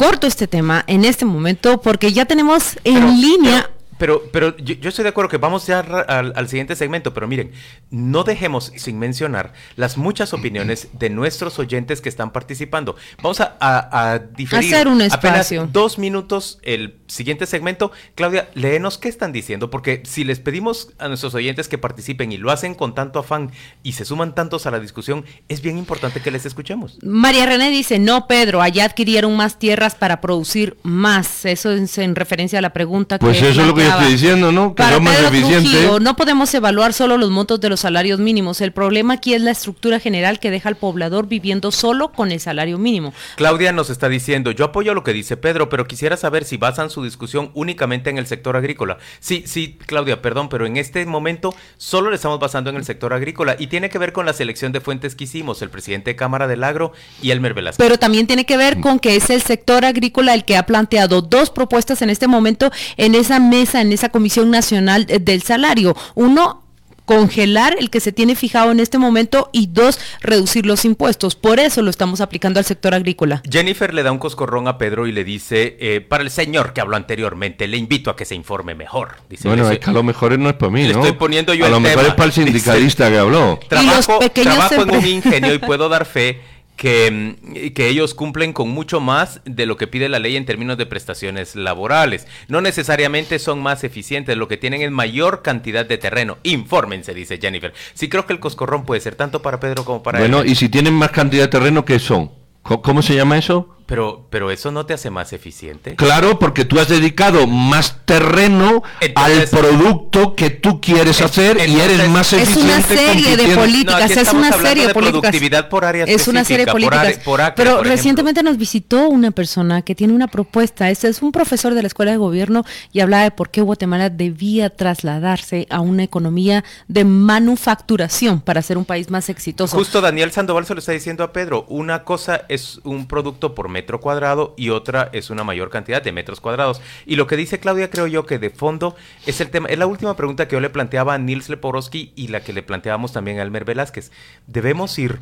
corto 0.00 0.26
este 0.26 0.46
tema 0.46 0.82
en 0.86 1.04
este 1.04 1.26
momento 1.26 1.82
porque 1.82 2.14
ya 2.14 2.24
tenemos 2.24 2.78
en 2.84 3.20
línea 3.20 3.68
pero, 4.00 4.22
pero 4.32 4.56
yo, 4.56 4.88
estoy 4.88 5.02
de 5.02 5.10
acuerdo 5.10 5.28
que 5.28 5.36
vamos 5.36 5.66
ya 5.66 5.80
al, 5.80 6.48
siguiente 6.48 6.74
segmento, 6.74 7.12
pero 7.12 7.28
miren, 7.28 7.52
no 7.90 8.24
dejemos 8.24 8.72
sin 8.76 8.98
mencionar 8.98 9.52
las 9.76 9.98
muchas 9.98 10.32
opiniones 10.32 10.88
de 10.94 11.10
nuestros 11.10 11.58
oyentes 11.58 12.00
que 12.00 12.08
están 12.08 12.32
participando. 12.32 12.96
Vamos 13.22 13.42
a, 13.42 13.58
a, 13.60 14.18
diferir 14.18 14.74
Hacer 14.74 14.88
un 14.88 15.02
espacio. 15.02 15.60
apenas 15.60 15.72
dos 15.74 15.98
minutos 15.98 16.60
el 16.62 16.96
siguiente 17.08 17.44
segmento. 17.44 17.92
Claudia, 18.14 18.48
léenos 18.54 18.96
qué 18.96 19.10
están 19.10 19.32
diciendo, 19.32 19.68
porque 19.68 20.02
si 20.06 20.24
les 20.24 20.40
pedimos 20.40 20.94
a 20.98 21.08
nuestros 21.08 21.34
oyentes 21.34 21.68
que 21.68 21.76
participen 21.76 22.32
y 22.32 22.38
lo 22.38 22.50
hacen 22.50 22.74
con 22.74 22.94
tanto 22.94 23.18
afán 23.18 23.50
y 23.82 23.92
se 23.92 24.06
suman 24.06 24.34
tantos 24.34 24.64
a 24.64 24.70
la 24.70 24.80
discusión, 24.80 25.26
es 25.50 25.60
bien 25.60 25.76
importante 25.76 26.22
que 26.22 26.30
les 26.30 26.46
escuchemos. 26.46 26.96
María 27.02 27.44
René 27.44 27.70
dice, 27.70 27.98
no, 27.98 28.26
Pedro, 28.26 28.62
allá 28.62 28.86
adquirieron 28.86 29.36
más 29.36 29.58
tierras 29.58 29.94
para 29.94 30.22
producir 30.22 30.78
más. 30.82 31.44
Eso 31.44 31.70
es 31.72 31.98
en 31.98 32.16
referencia 32.16 32.60
a 32.60 32.62
la 32.62 32.72
pregunta 32.72 33.18
pues 33.18 33.36
que... 33.36 33.40
Pues 33.40 33.52
eso 33.52 33.60
es 33.60 33.66
lo 33.66 33.74
que 33.74 33.89
explicaba. 33.89 33.89
Estoy 33.90 34.12
diciendo, 34.12 34.52
¿no? 34.52 34.74
Que 34.74 34.82
Para 34.82 34.96
son 34.96 35.04
más 35.04 35.16
Pedro 35.16 35.28
eficientes. 35.28 35.72
Trujillo, 35.72 36.00
no 36.00 36.16
podemos 36.16 36.52
evaluar 36.54 36.92
solo 36.92 37.18
los 37.18 37.30
montos 37.30 37.60
de 37.60 37.68
los 37.68 37.80
salarios 37.80 38.18
mínimos. 38.18 38.60
El 38.60 38.72
problema 38.72 39.14
aquí 39.14 39.34
es 39.34 39.42
la 39.42 39.50
estructura 39.50 40.00
general 40.00 40.40
que 40.40 40.50
deja 40.50 40.68
al 40.68 40.76
poblador 40.76 41.26
viviendo 41.26 41.70
solo 41.70 42.12
con 42.12 42.32
el 42.32 42.40
salario 42.40 42.78
mínimo. 42.78 43.12
Claudia 43.36 43.72
nos 43.72 43.90
está 43.90 44.08
diciendo, 44.08 44.50
yo 44.50 44.66
apoyo 44.66 44.94
lo 44.94 45.04
que 45.04 45.12
dice 45.12 45.36
Pedro, 45.36 45.68
pero 45.68 45.86
quisiera 45.86 46.16
saber 46.16 46.44
si 46.44 46.56
basan 46.56 46.90
su 46.90 47.04
discusión 47.04 47.50
únicamente 47.54 48.10
en 48.10 48.18
el 48.18 48.26
sector 48.26 48.56
agrícola. 48.56 48.98
Sí, 49.20 49.44
sí, 49.46 49.78
Claudia, 49.86 50.22
perdón, 50.22 50.48
pero 50.48 50.66
en 50.66 50.76
este 50.76 51.04
momento 51.06 51.54
solo 51.76 52.10
le 52.10 52.16
estamos 52.16 52.38
basando 52.38 52.70
en 52.70 52.76
el 52.76 52.84
sector 52.84 53.12
agrícola 53.12 53.56
y 53.58 53.66
tiene 53.66 53.90
que 53.90 53.98
ver 53.98 54.12
con 54.12 54.26
la 54.26 54.32
selección 54.32 54.72
de 54.72 54.80
fuentes 54.80 55.14
que 55.14 55.24
hicimos, 55.24 55.62
el 55.62 55.70
presidente 55.70 56.10
de 56.10 56.16
Cámara 56.16 56.46
del 56.46 56.64
Agro 56.64 56.92
y 57.22 57.30
Elmer 57.30 57.54
Velasquez. 57.54 57.84
Pero 57.84 57.98
también 57.98 58.26
tiene 58.26 58.46
que 58.46 58.56
ver 58.56 58.80
con 58.80 58.98
que 58.98 59.16
es 59.16 59.30
el 59.30 59.42
sector 59.42 59.84
agrícola 59.84 60.34
el 60.34 60.44
que 60.44 60.56
ha 60.56 60.66
planteado 60.66 61.22
dos 61.22 61.50
propuestas 61.50 62.02
en 62.02 62.10
este 62.10 62.26
momento 62.26 62.70
en 62.96 63.14
esa 63.14 63.40
mesa, 63.40 63.79
en 63.80 63.92
esa 63.92 64.08
Comisión 64.10 64.50
Nacional 64.50 65.06
eh, 65.08 65.18
del 65.18 65.42
Salario. 65.42 65.96
Uno, 66.14 66.62
congelar 67.06 67.74
el 67.80 67.90
que 67.90 67.98
se 67.98 68.12
tiene 68.12 68.36
fijado 68.36 68.70
en 68.70 68.78
este 68.78 68.96
momento 68.96 69.50
y 69.52 69.66
dos, 69.66 69.98
reducir 70.20 70.64
los 70.64 70.84
impuestos. 70.84 71.34
Por 71.34 71.58
eso 71.58 71.82
lo 71.82 71.90
estamos 71.90 72.20
aplicando 72.20 72.60
al 72.60 72.64
sector 72.64 72.94
agrícola. 72.94 73.42
Jennifer 73.50 73.92
le 73.92 74.04
da 74.04 74.12
un 74.12 74.18
coscorrón 74.20 74.68
a 74.68 74.78
Pedro 74.78 75.08
y 75.08 75.12
le 75.12 75.24
dice, 75.24 75.76
eh, 75.80 76.00
para 76.02 76.22
el 76.22 76.30
señor 76.30 76.72
que 76.72 76.80
habló 76.80 76.94
anteriormente, 76.96 77.66
le 77.66 77.78
invito 77.78 78.10
a 78.10 78.16
que 78.16 78.24
se 78.24 78.36
informe 78.36 78.76
mejor. 78.76 79.16
Dice, 79.28 79.48
Bueno, 79.48 79.68
es 79.68 79.80
que 79.80 79.90
a 79.90 79.92
lo 79.92 80.04
mejor 80.04 80.38
no 80.38 80.48
es 80.50 80.54
para 80.54 80.70
mí, 80.70 80.84
le 80.86 80.92
¿no? 80.92 81.00
estoy 81.00 81.16
poniendo 81.18 81.52
yo 81.52 81.64
a 81.64 81.66
el 81.66 81.72
lo 81.72 81.80
mejor 81.80 81.96
tema. 81.98 82.08
es 82.10 82.14
para 82.14 82.24
el 82.26 82.30
Dice- 82.30 82.44
sindicalista 82.44 83.10
que 83.10 83.18
habló. 83.18 83.58
Trabajo, 83.68 84.18
pequeños 84.20 84.54
trabajo 84.54 84.82
en 84.82 84.94
un 84.94 85.06
ingenio 85.06 85.52
y 85.54 85.58
puedo 85.58 85.88
dar 85.88 86.04
fe 86.06 86.40
que, 86.80 87.10
mm, 87.42 87.72
que 87.74 87.88
ellos 87.88 88.14
cumplen 88.14 88.54
con 88.54 88.70
mucho 88.70 89.00
más 89.00 89.42
de 89.44 89.66
lo 89.66 89.76
que 89.76 89.86
pide 89.86 90.08
la 90.08 90.18
ley 90.18 90.34
en 90.36 90.46
términos 90.46 90.78
de 90.78 90.86
prestaciones 90.86 91.54
laborales. 91.54 92.26
No 92.48 92.62
necesariamente 92.62 93.38
son 93.38 93.60
más 93.60 93.84
eficientes, 93.84 94.34
lo 94.38 94.48
que 94.48 94.56
tienen 94.56 94.80
es 94.80 94.90
mayor 94.90 95.42
cantidad 95.42 95.84
de 95.84 95.98
terreno. 95.98 96.38
Infórmense, 96.42 97.12
dice 97.12 97.38
Jennifer. 97.38 97.74
Sí 97.92 98.08
creo 98.08 98.24
que 98.24 98.32
el 98.32 98.40
coscorrón 98.40 98.86
puede 98.86 99.02
ser 99.02 99.14
tanto 99.14 99.42
para 99.42 99.60
Pedro 99.60 99.84
como 99.84 100.02
para 100.02 100.20
Bueno, 100.20 100.40
él. 100.40 100.48
y 100.50 100.54
si 100.54 100.70
tienen 100.70 100.94
más 100.94 101.10
cantidad 101.10 101.42
de 101.44 101.48
terreno, 101.48 101.84
¿qué 101.84 101.98
son? 101.98 102.30
Co- 102.62 102.80
¿Cómo 102.80 103.02
se 103.02 103.14
llama 103.14 103.36
eso? 103.36 103.76
Pero, 103.90 104.26
pero 104.30 104.50
eso 104.50 104.70
no 104.70 104.86
te 104.86 104.94
hace 104.94 105.10
más 105.10 105.32
eficiente. 105.34 105.96
Claro, 105.96 106.38
porque 106.38 106.64
tú 106.64 106.78
has 106.80 106.88
dedicado 106.88 107.46
más 107.46 107.96
terreno 108.06 108.82
Entonces- 109.00 109.52
al 109.52 109.60
producto 109.60 110.34
que 110.36 110.48
tú 110.50 110.80
quieres 110.80 111.16
Es- 111.18 111.26
hacer 111.26 111.58
y 111.68 111.78
eres 111.80 112.08
más 112.08 112.32
Es 112.32 112.44
eficiente. 112.48 112.72
una 112.72 112.82
serie 112.82 113.36
de 113.36 113.54
políticas, 113.56 114.14
No, 114.14 114.20
es 114.22 114.32
una 114.32 114.52
serie 114.52 114.86
de 114.86 114.94
políticas. 114.94 115.20
productividad 115.20 115.68
por 115.68 115.84
área 115.84 116.04
Es 116.04 116.28
una 116.28 116.44
serie 116.44 116.64
de 116.66 116.72
por 116.72 116.80
políticas. 116.80 117.18
por 117.24 117.40
acre, 117.40 117.54
Pero 117.56 117.70
por 117.72 117.78
ejemplo. 117.80 117.96
recientemente 117.96 118.42
nos 118.44 118.56
visitó 118.56 119.08
una 119.08 119.32
persona 119.32 119.82
que 119.82 119.94
tiene 119.96 120.12
una 120.12 120.28
propuesta. 120.28 120.88
Este 120.88 121.08
es 121.08 121.20
un 121.20 121.32
profesor 121.32 121.74
de 121.74 121.82
la 121.82 121.88
escuela 121.88 122.12
de 122.12 122.16
gobierno 122.16 122.64
y 122.92 123.00
hablaba 123.00 123.24
de 123.24 123.32
por 123.32 123.50
qué 123.50 123.60
Guatemala 123.60 124.08
debía 124.08 124.70
trasladarse 124.70 125.66
a 125.68 125.80
una 125.80 126.04
economía 126.04 126.64
de 126.86 127.04
manufacturación 127.04 128.40
para 128.40 128.62
ser 128.62 128.78
un 128.78 128.84
país 128.84 129.10
más 129.10 129.28
exitoso. 129.28 129.76
Justo 129.76 130.00
Daniel 130.00 130.30
Sandoval 130.32 130.64
se 130.66 130.74
lo 130.74 130.78
está 130.78 130.92
diciendo 130.92 131.24
a 131.24 131.32
Pedro. 131.32 131.64
Una 131.68 132.04
cosa 132.04 132.42
es 132.48 132.80
un 132.84 133.06
producto 133.06 133.54
por 133.54 133.68
metro 133.80 134.00
cuadrado 134.00 134.54
y 134.58 134.70
otra 134.70 135.08
es 135.12 135.30
una 135.30 135.42
mayor 135.42 135.70
cantidad 135.70 136.02
de 136.02 136.12
metros 136.12 136.40
cuadrados. 136.40 136.82
Y 137.06 137.16
lo 137.16 137.26
que 137.26 137.36
dice 137.36 137.60
Claudia, 137.60 137.90
creo 137.90 138.06
yo 138.06 138.26
que 138.26 138.38
de 138.38 138.50
fondo 138.50 138.94
es 139.26 139.40
el 139.40 139.50
tema. 139.50 139.68
Es 139.68 139.78
la 139.78 139.86
última 139.86 140.16
pregunta 140.16 140.46
que 140.46 140.56
yo 140.56 140.60
le 140.60 140.68
planteaba 140.68 141.14
a 141.14 141.18
Nils 141.18 141.48
Leporowski 141.48 142.12
y 142.14 142.28
la 142.28 142.40
que 142.42 142.52
le 142.52 142.62
planteábamos 142.62 143.12
también 143.12 143.38
a 143.38 143.42
Elmer 143.42 143.64
Velázquez. 143.64 144.12
Debemos 144.46 144.98
ir 144.98 145.18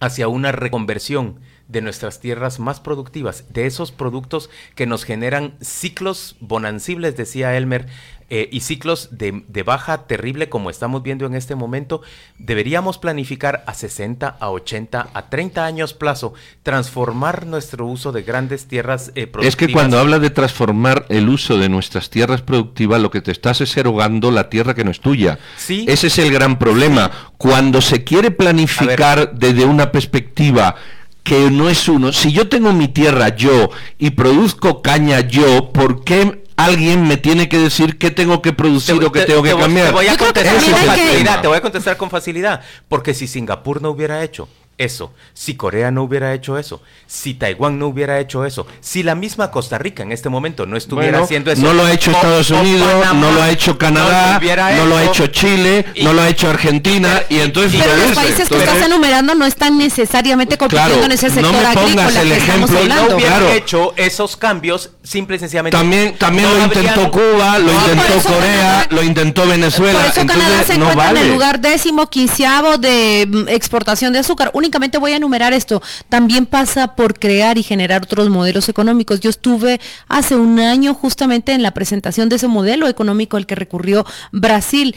hacia 0.00 0.28
una 0.28 0.52
reconversión 0.52 1.40
de 1.68 1.80
nuestras 1.80 2.20
tierras 2.20 2.58
más 2.58 2.80
productivas, 2.80 3.52
de 3.52 3.66
esos 3.66 3.90
productos 3.90 4.50
que 4.74 4.86
nos 4.86 5.04
generan 5.04 5.54
ciclos 5.60 6.36
bonancibles, 6.40 7.16
decía 7.16 7.56
Elmer, 7.56 7.86
eh, 8.30 8.48
y 8.50 8.60
ciclos 8.60 9.10
de, 9.12 9.44
de 9.48 9.62
baja 9.62 10.06
terrible 10.06 10.48
como 10.48 10.70
estamos 10.70 11.02
viendo 11.02 11.26
en 11.26 11.34
este 11.34 11.54
momento, 11.54 12.02
deberíamos 12.38 12.98
planificar 12.98 13.64
a 13.66 13.74
60, 13.74 14.36
a 14.40 14.50
80, 14.50 15.08
a 15.12 15.28
30 15.28 15.64
años 15.64 15.94
plazo, 15.94 16.34
transformar 16.62 17.46
nuestro 17.46 17.86
uso 17.86 18.12
de 18.12 18.22
grandes 18.22 18.66
tierras 18.66 19.08
eh, 19.14 19.26
productivas. 19.26 19.46
Es 19.46 19.56
que 19.56 19.72
cuando 19.72 19.98
hablas 19.98 20.20
de 20.20 20.30
transformar 20.30 21.06
el 21.08 21.28
uso 21.28 21.58
de 21.58 21.68
nuestras 21.68 22.10
tierras 22.10 22.42
productivas, 22.42 23.00
lo 23.00 23.10
que 23.10 23.20
te 23.20 23.32
estás 23.32 23.60
es 23.60 23.76
erogando 23.76 24.30
la 24.30 24.48
tierra 24.48 24.74
que 24.74 24.84
no 24.84 24.90
es 24.90 25.00
tuya. 25.00 25.38
Sí. 25.56 25.84
Ese 25.88 26.06
es 26.06 26.18
el 26.18 26.32
gran 26.32 26.58
problema. 26.58 27.10
Cuando 27.36 27.80
se 27.80 28.04
quiere 28.04 28.30
planificar 28.30 29.34
desde 29.34 29.64
una 29.64 29.92
perspectiva 29.92 30.76
que 31.22 31.50
no 31.50 31.68
es 31.68 31.88
uno, 31.88 32.12
si 32.12 32.32
yo 32.32 32.48
tengo 32.48 32.72
mi 32.72 32.88
tierra 32.88 33.34
yo 33.34 33.70
y 33.98 34.10
produzco 34.10 34.82
caña 34.82 35.20
yo, 35.20 35.72
¿por 35.72 36.04
qué 36.04 36.43
alguien 36.56 37.06
me 37.06 37.16
tiene 37.16 37.48
que 37.48 37.58
decir 37.58 37.98
qué 37.98 38.10
tengo 38.10 38.40
que 38.42 38.52
producir 38.52 39.02
o 39.02 39.12
qué 39.12 39.22
tengo 39.22 39.42
que 39.42 39.48
te 39.48 39.54
voy- 39.54 39.62
cambiar? 39.62 39.86
Te 39.88 39.92
voy 39.92 40.06
a 40.06 40.16
contestar 40.16 40.54
con 40.54 40.74
facilidad, 40.86 41.40
te 41.42 41.48
voy 41.48 41.56
a 41.56 41.60
contestar 41.60 41.96
con 41.96 42.10
facilidad, 42.10 42.60
porque 42.88 43.14
si 43.14 43.26
Singapur 43.26 43.82
no 43.82 43.90
hubiera 43.90 44.22
hecho 44.22 44.48
eso, 44.78 45.12
si 45.34 45.54
Corea 45.56 45.90
no 45.90 46.02
hubiera 46.02 46.34
hecho 46.34 46.58
eso, 46.58 46.82
si 47.06 47.34
Taiwán 47.34 47.78
no 47.78 47.86
hubiera 47.86 48.18
hecho 48.18 48.44
eso, 48.44 48.66
si 48.80 49.02
la 49.02 49.14
misma 49.14 49.50
Costa 49.50 49.78
Rica 49.78 50.02
en 50.02 50.10
este 50.12 50.28
momento 50.28 50.66
no 50.66 50.76
estuviera 50.76 51.12
Bueno, 51.12 51.24
haciendo 51.24 51.52
eso, 51.52 51.62
no 51.62 51.72
lo 51.72 51.84
ha 51.84 51.92
hecho 51.92 52.10
o- 52.10 52.14
Estados 52.14 52.50
Unidos, 52.50 52.88
Panamá 52.92 53.20
no 53.20 53.32
lo 53.32 53.42
ha 53.42 53.50
hecho 53.50 53.78
Canadá, 53.78 54.40
no 54.76 54.84
lo 54.84 54.86
no 54.86 54.96
ha 54.96 55.04
hecho 55.04 55.26
Chile, 55.28 55.84
y- 55.94 56.04
no 56.04 56.12
lo 56.12 56.22
ha 56.22 56.28
hecho 56.28 56.50
Argentina 56.50 57.22
y 57.28 57.38
entonces 57.38 57.80
Pero 57.80 57.96
los 57.96 58.12
países 58.16 58.48
que 58.48 58.56
estás 58.58 58.82
enumerando 58.82 59.34
no 59.34 59.44
están 59.46 59.78
necesariamente 59.78 60.58
compitiendo 60.58 60.90
Claro, 60.94 61.04
en 61.06 61.12
ese 61.12 61.28
no 61.28 61.34
sector 61.34 61.52
me 61.52 61.74
pongas 61.74 61.76
agrícola 61.76 62.20
el 62.22 62.28
que 62.28 62.36
estamos 62.36 62.70
ejemplo, 62.70 62.78
hablando. 62.80 63.10
no 63.10 63.16
hubieran 63.16 63.38
Claro. 63.40 63.52
hecho 63.54 63.94
esos 63.96 64.36
cambios 64.36 64.90
simple 65.02 65.36
y 65.36 65.38
sencillamente 65.38 65.76
También, 65.76 66.16
también 66.18 66.48
no 66.48 66.54
lo 66.56 66.64
habrían- 66.64 66.84
intentó 66.84 67.10
Cuba, 67.10 67.58
lo 67.58 67.72
no 67.72 67.80
intentó 67.80 68.14
eso 68.14 68.28
Corea, 68.28 68.50
Canadá- 68.50 68.86
lo 68.90 69.02
intentó 69.02 69.46
Venezuela. 69.46 69.98
Por 70.00 70.10
eso 70.10 70.20
entonces 70.20 70.44
Canadá 70.44 70.64
se 70.64 70.78
no 70.78 70.90
encuentra 70.90 71.08
en 71.10 71.14
vale. 71.14 71.26
el 71.26 71.32
lugar 71.32 71.60
décimo 71.60 72.08
quinceavo 72.08 72.78
de 72.78 73.26
mm, 73.30 73.48
exportación 73.48 74.12
de 74.12 74.18
azúcar. 74.20 74.50
Únicamente 74.74 74.98
voy 74.98 75.12
a 75.12 75.16
enumerar 75.18 75.52
esto. 75.52 75.80
También 76.08 76.46
pasa 76.46 76.96
por 76.96 77.16
crear 77.16 77.58
y 77.58 77.62
generar 77.62 78.02
otros 78.02 78.28
modelos 78.28 78.68
económicos. 78.68 79.20
Yo 79.20 79.30
estuve 79.30 79.80
hace 80.08 80.34
un 80.34 80.58
año 80.58 80.94
justamente 80.94 81.52
en 81.52 81.62
la 81.62 81.70
presentación 81.70 82.28
de 82.28 82.36
ese 82.36 82.48
modelo 82.48 82.88
económico 82.88 83.36
al 83.36 83.46
que 83.46 83.54
recurrió 83.54 84.04
Brasil. 84.32 84.96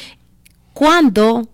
Cuando 0.73 1.47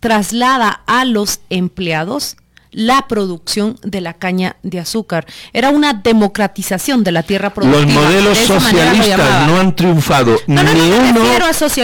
traslada 0.00 0.82
a 0.88 1.04
los 1.04 1.38
empleados 1.50 2.36
la 2.70 3.06
producción 3.08 3.78
de 3.82 4.00
la 4.00 4.12
caña 4.12 4.56
de 4.62 4.80
azúcar. 4.80 5.26
Era 5.52 5.70
una 5.70 5.94
democratización 5.94 7.02
de 7.02 7.12
la 7.12 7.22
tierra 7.22 7.54
productiva. 7.54 7.84
Los 7.84 7.94
modelos 7.94 8.38
socialistas 8.38 9.46
no 9.46 9.58
han 9.58 9.74
triunfado 9.74 10.36
No, 10.46 10.62
no, 10.62 10.74
ni 10.74 10.90
no 10.90 10.96
uno, 10.98 11.24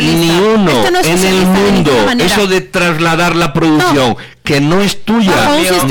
ni 0.02 0.30
uno 0.30 0.70
Este 0.70 0.90
no 0.90 0.98
es 0.98 1.07
en 1.07 1.24
el 1.24 1.40
de 1.40 1.46
mundo. 1.46 2.24
Eso 2.24 2.46
de 2.46 2.61
trasladar 2.61 3.35
la 3.35 3.52
producción 3.52 4.16
que 4.44 4.61
no 4.61 4.83
es 4.83 5.02
tuya, 5.07 5.33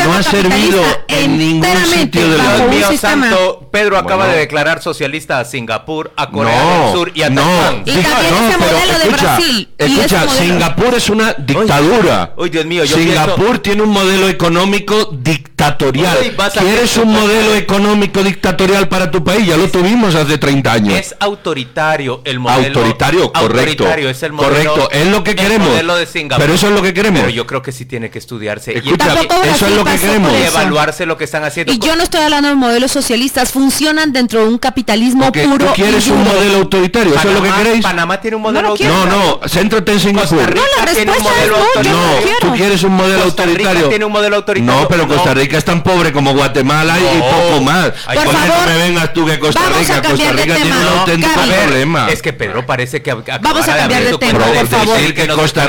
no 0.05 0.13
ha 0.13 0.21
servido 0.21 0.83
en 1.07 1.39
ningún 1.39 1.85
sitio 1.91 2.29
del 2.29 2.37
bajo 2.37 2.49
Dios 2.51 2.59
un 2.59 2.69
mundo. 2.69 2.87
mío 2.89 2.97
santo, 2.99 3.69
Pedro 3.71 3.97
acaba 3.97 4.17
Bueno. 4.25 4.33
de 4.33 4.39
declarar 4.41 4.79
socialista 4.79 5.39
a 5.39 5.45
Singapur, 5.45 6.11
a 6.15 6.29
Corea 6.29 6.63
No, 6.63 6.83
del 6.85 6.93
Sur 6.93 7.11
y 7.15 7.23
a 7.23 7.31
no, 7.31 7.41
Taiwán. 7.41 7.81
Y 7.83 7.91
también 7.93 8.05
ese 8.05 8.57
pero 8.59 8.77
modelo 8.77 8.99
de 8.99 9.09
Brasil, 9.09 9.69
Escucha, 9.75 10.23
ese 10.25 10.37
Singapur 10.43 10.93
es 10.93 11.09
una 11.09 11.33
dictadura. 11.33 12.33
Uy, 12.37 12.51
Dios 12.51 12.65
mío, 12.67 12.83
yo 12.85 12.95
Singapur 12.95 13.35
pienso- 13.43 13.61
tiene 13.61 13.81
un 13.81 13.89
modelo 13.89 14.29
económico 14.29 15.09
dictatorial. 15.11 16.15
Uy, 16.21 16.31
¿Quieres 16.59 16.95
un 16.97 17.11
modelo 17.11 17.55
económico 17.55 18.21
dictatorial 18.21 18.87
para 18.87 19.09
tu 19.09 19.23
país? 19.23 19.47
Ya 19.47 19.57
lo 19.57 19.67
tuvimos 19.69 20.13
hace 20.13 20.37
30 20.37 20.73
años. 20.73 20.93
Es 20.93 21.15
autoritario 21.19 22.21
el 22.23 22.39
modelo. 22.39 22.67
Autoritario, 22.67 23.33
correcto. 23.33 23.39
Autoritario 23.85 24.09
es 24.11 24.21
el 24.21 24.31
modelo. 24.33 24.73
Correcto, 24.75 24.91
es 24.91 25.07
lo 25.07 25.23
que 25.23 25.31
el 25.31 25.37
queremos. 25.37 25.69
modelo 25.69 25.95
de 25.95 26.05
Singapur. 26.05 26.43
Pero 26.43 26.53
eso 26.53 26.67
es 26.67 26.73
lo 26.73 26.83
que 26.83 26.93
queremos. 26.93 27.21
Pero 27.21 27.31
yo 27.33 27.47
creo 27.47 27.63
que 27.63 27.71
sí 27.71 27.85
tiene 27.85 28.11
que 28.11 28.19
estudiarse. 28.43 28.77
Escucha, 28.77 28.97
Tampoco 29.15 29.43
eso 29.43 29.67
es 29.67 29.75
lo 29.75 29.83
que 29.85 29.95
queremos. 29.97 30.31
y 30.33 30.43
evaluarse 30.43 31.05
lo 31.05 31.17
que 31.17 31.23
están 31.23 31.43
haciendo. 31.43 31.71
Y 31.73 31.79
yo 31.79 31.95
no 31.95 32.03
estoy 32.03 32.21
hablando 32.21 32.49
de 32.49 32.55
modelos 32.55 32.91
socialistas, 32.91 33.51
funcionan 33.51 34.11
dentro 34.11 34.41
de 34.41 34.47
un 34.47 34.57
capitalismo 34.57 35.23
Porque 35.25 35.43
puro. 35.47 35.67
tú 35.67 35.73
quieres 35.73 36.05
y 36.07 36.11
un 36.11 36.23
modelo 36.23 36.57
autoritario, 36.57 37.15
¿eso 37.15 37.27
es 37.29 37.33
lo 37.33 37.41
que 37.41 37.49
Panamá- 37.49 37.63
queréis? 37.63 37.83
Panamá 37.83 38.21
tiene 38.21 38.35
un 38.37 38.41
modelo 38.43 38.75
No. 38.75 38.75
No, 38.83 39.05
no, 39.05 39.39
céntrate 39.47 39.91
en 39.93 39.99
Singapur. 39.99 40.37
Costa 40.37 40.45
Rica 40.51 40.61
No, 40.77 40.85
la 40.85 40.91
tiene 40.93 41.11
un 41.11 41.17
respuesta 41.17 41.43
es 41.43 41.49
modelo 41.49 41.57
no, 41.57 41.63
yo 41.63 41.67
autoritario. 41.67 41.99
no 42.23 42.31
No, 42.31 42.37
tú 42.51 42.57
quieres 42.57 42.83
un 42.83 42.93
modelo 42.93 43.23
Costa 43.23 43.43
Rica 43.43 43.51
autoritario. 43.59 43.89
tiene 43.89 44.05
un 44.05 44.11
modelo 44.11 44.35
autoritario. 44.37 44.81
No, 44.81 44.87
pero 44.87 45.07
Costa 45.07 45.29
No. 45.29 45.35
Rica 45.35 45.57
es 45.57 45.65
tan 45.65 45.83
pobre 45.83 46.11
como 46.11 46.33
Guatemala 46.33 46.97
y 46.99 47.17
No. 47.17 47.25
poco 47.25 47.61
más. 47.61 47.89
Por 47.91 48.15
Con 48.15 48.23
eso 48.23 48.31
favor, 48.33 48.57
no 48.57 48.65
me 48.69 48.77
vengas 48.77 49.13
tú 49.13 49.25
que 49.25 49.39
Costa 49.39 49.61
Rica, 49.79 50.01
Costa 50.01 50.23
de 50.25 50.33
Rica 50.33 50.55
tiene 50.55 50.71
un 50.77 50.83
No, 50.83 50.89
auténtico 50.99 51.33
problema. 51.33 52.09
Es 52.09 52.21
que 52.21 52.33
Pedro 52.33 52.65
parece 52.65 53.01
que 53.01 53.13
ac- 53.13 53.39
Vamos 53.41 53.67
a 53.67 53.75
cambiar 53.77 54.01
abrir 54.01 54.11
de 54.11 54.17
tema, 54.17 54.39
por 54.39 54.51
de 54.53 54.65
favor. 54.65 54.97
decir 54.97 55.13
que 55.15 55.27
Costa 55.27 55.61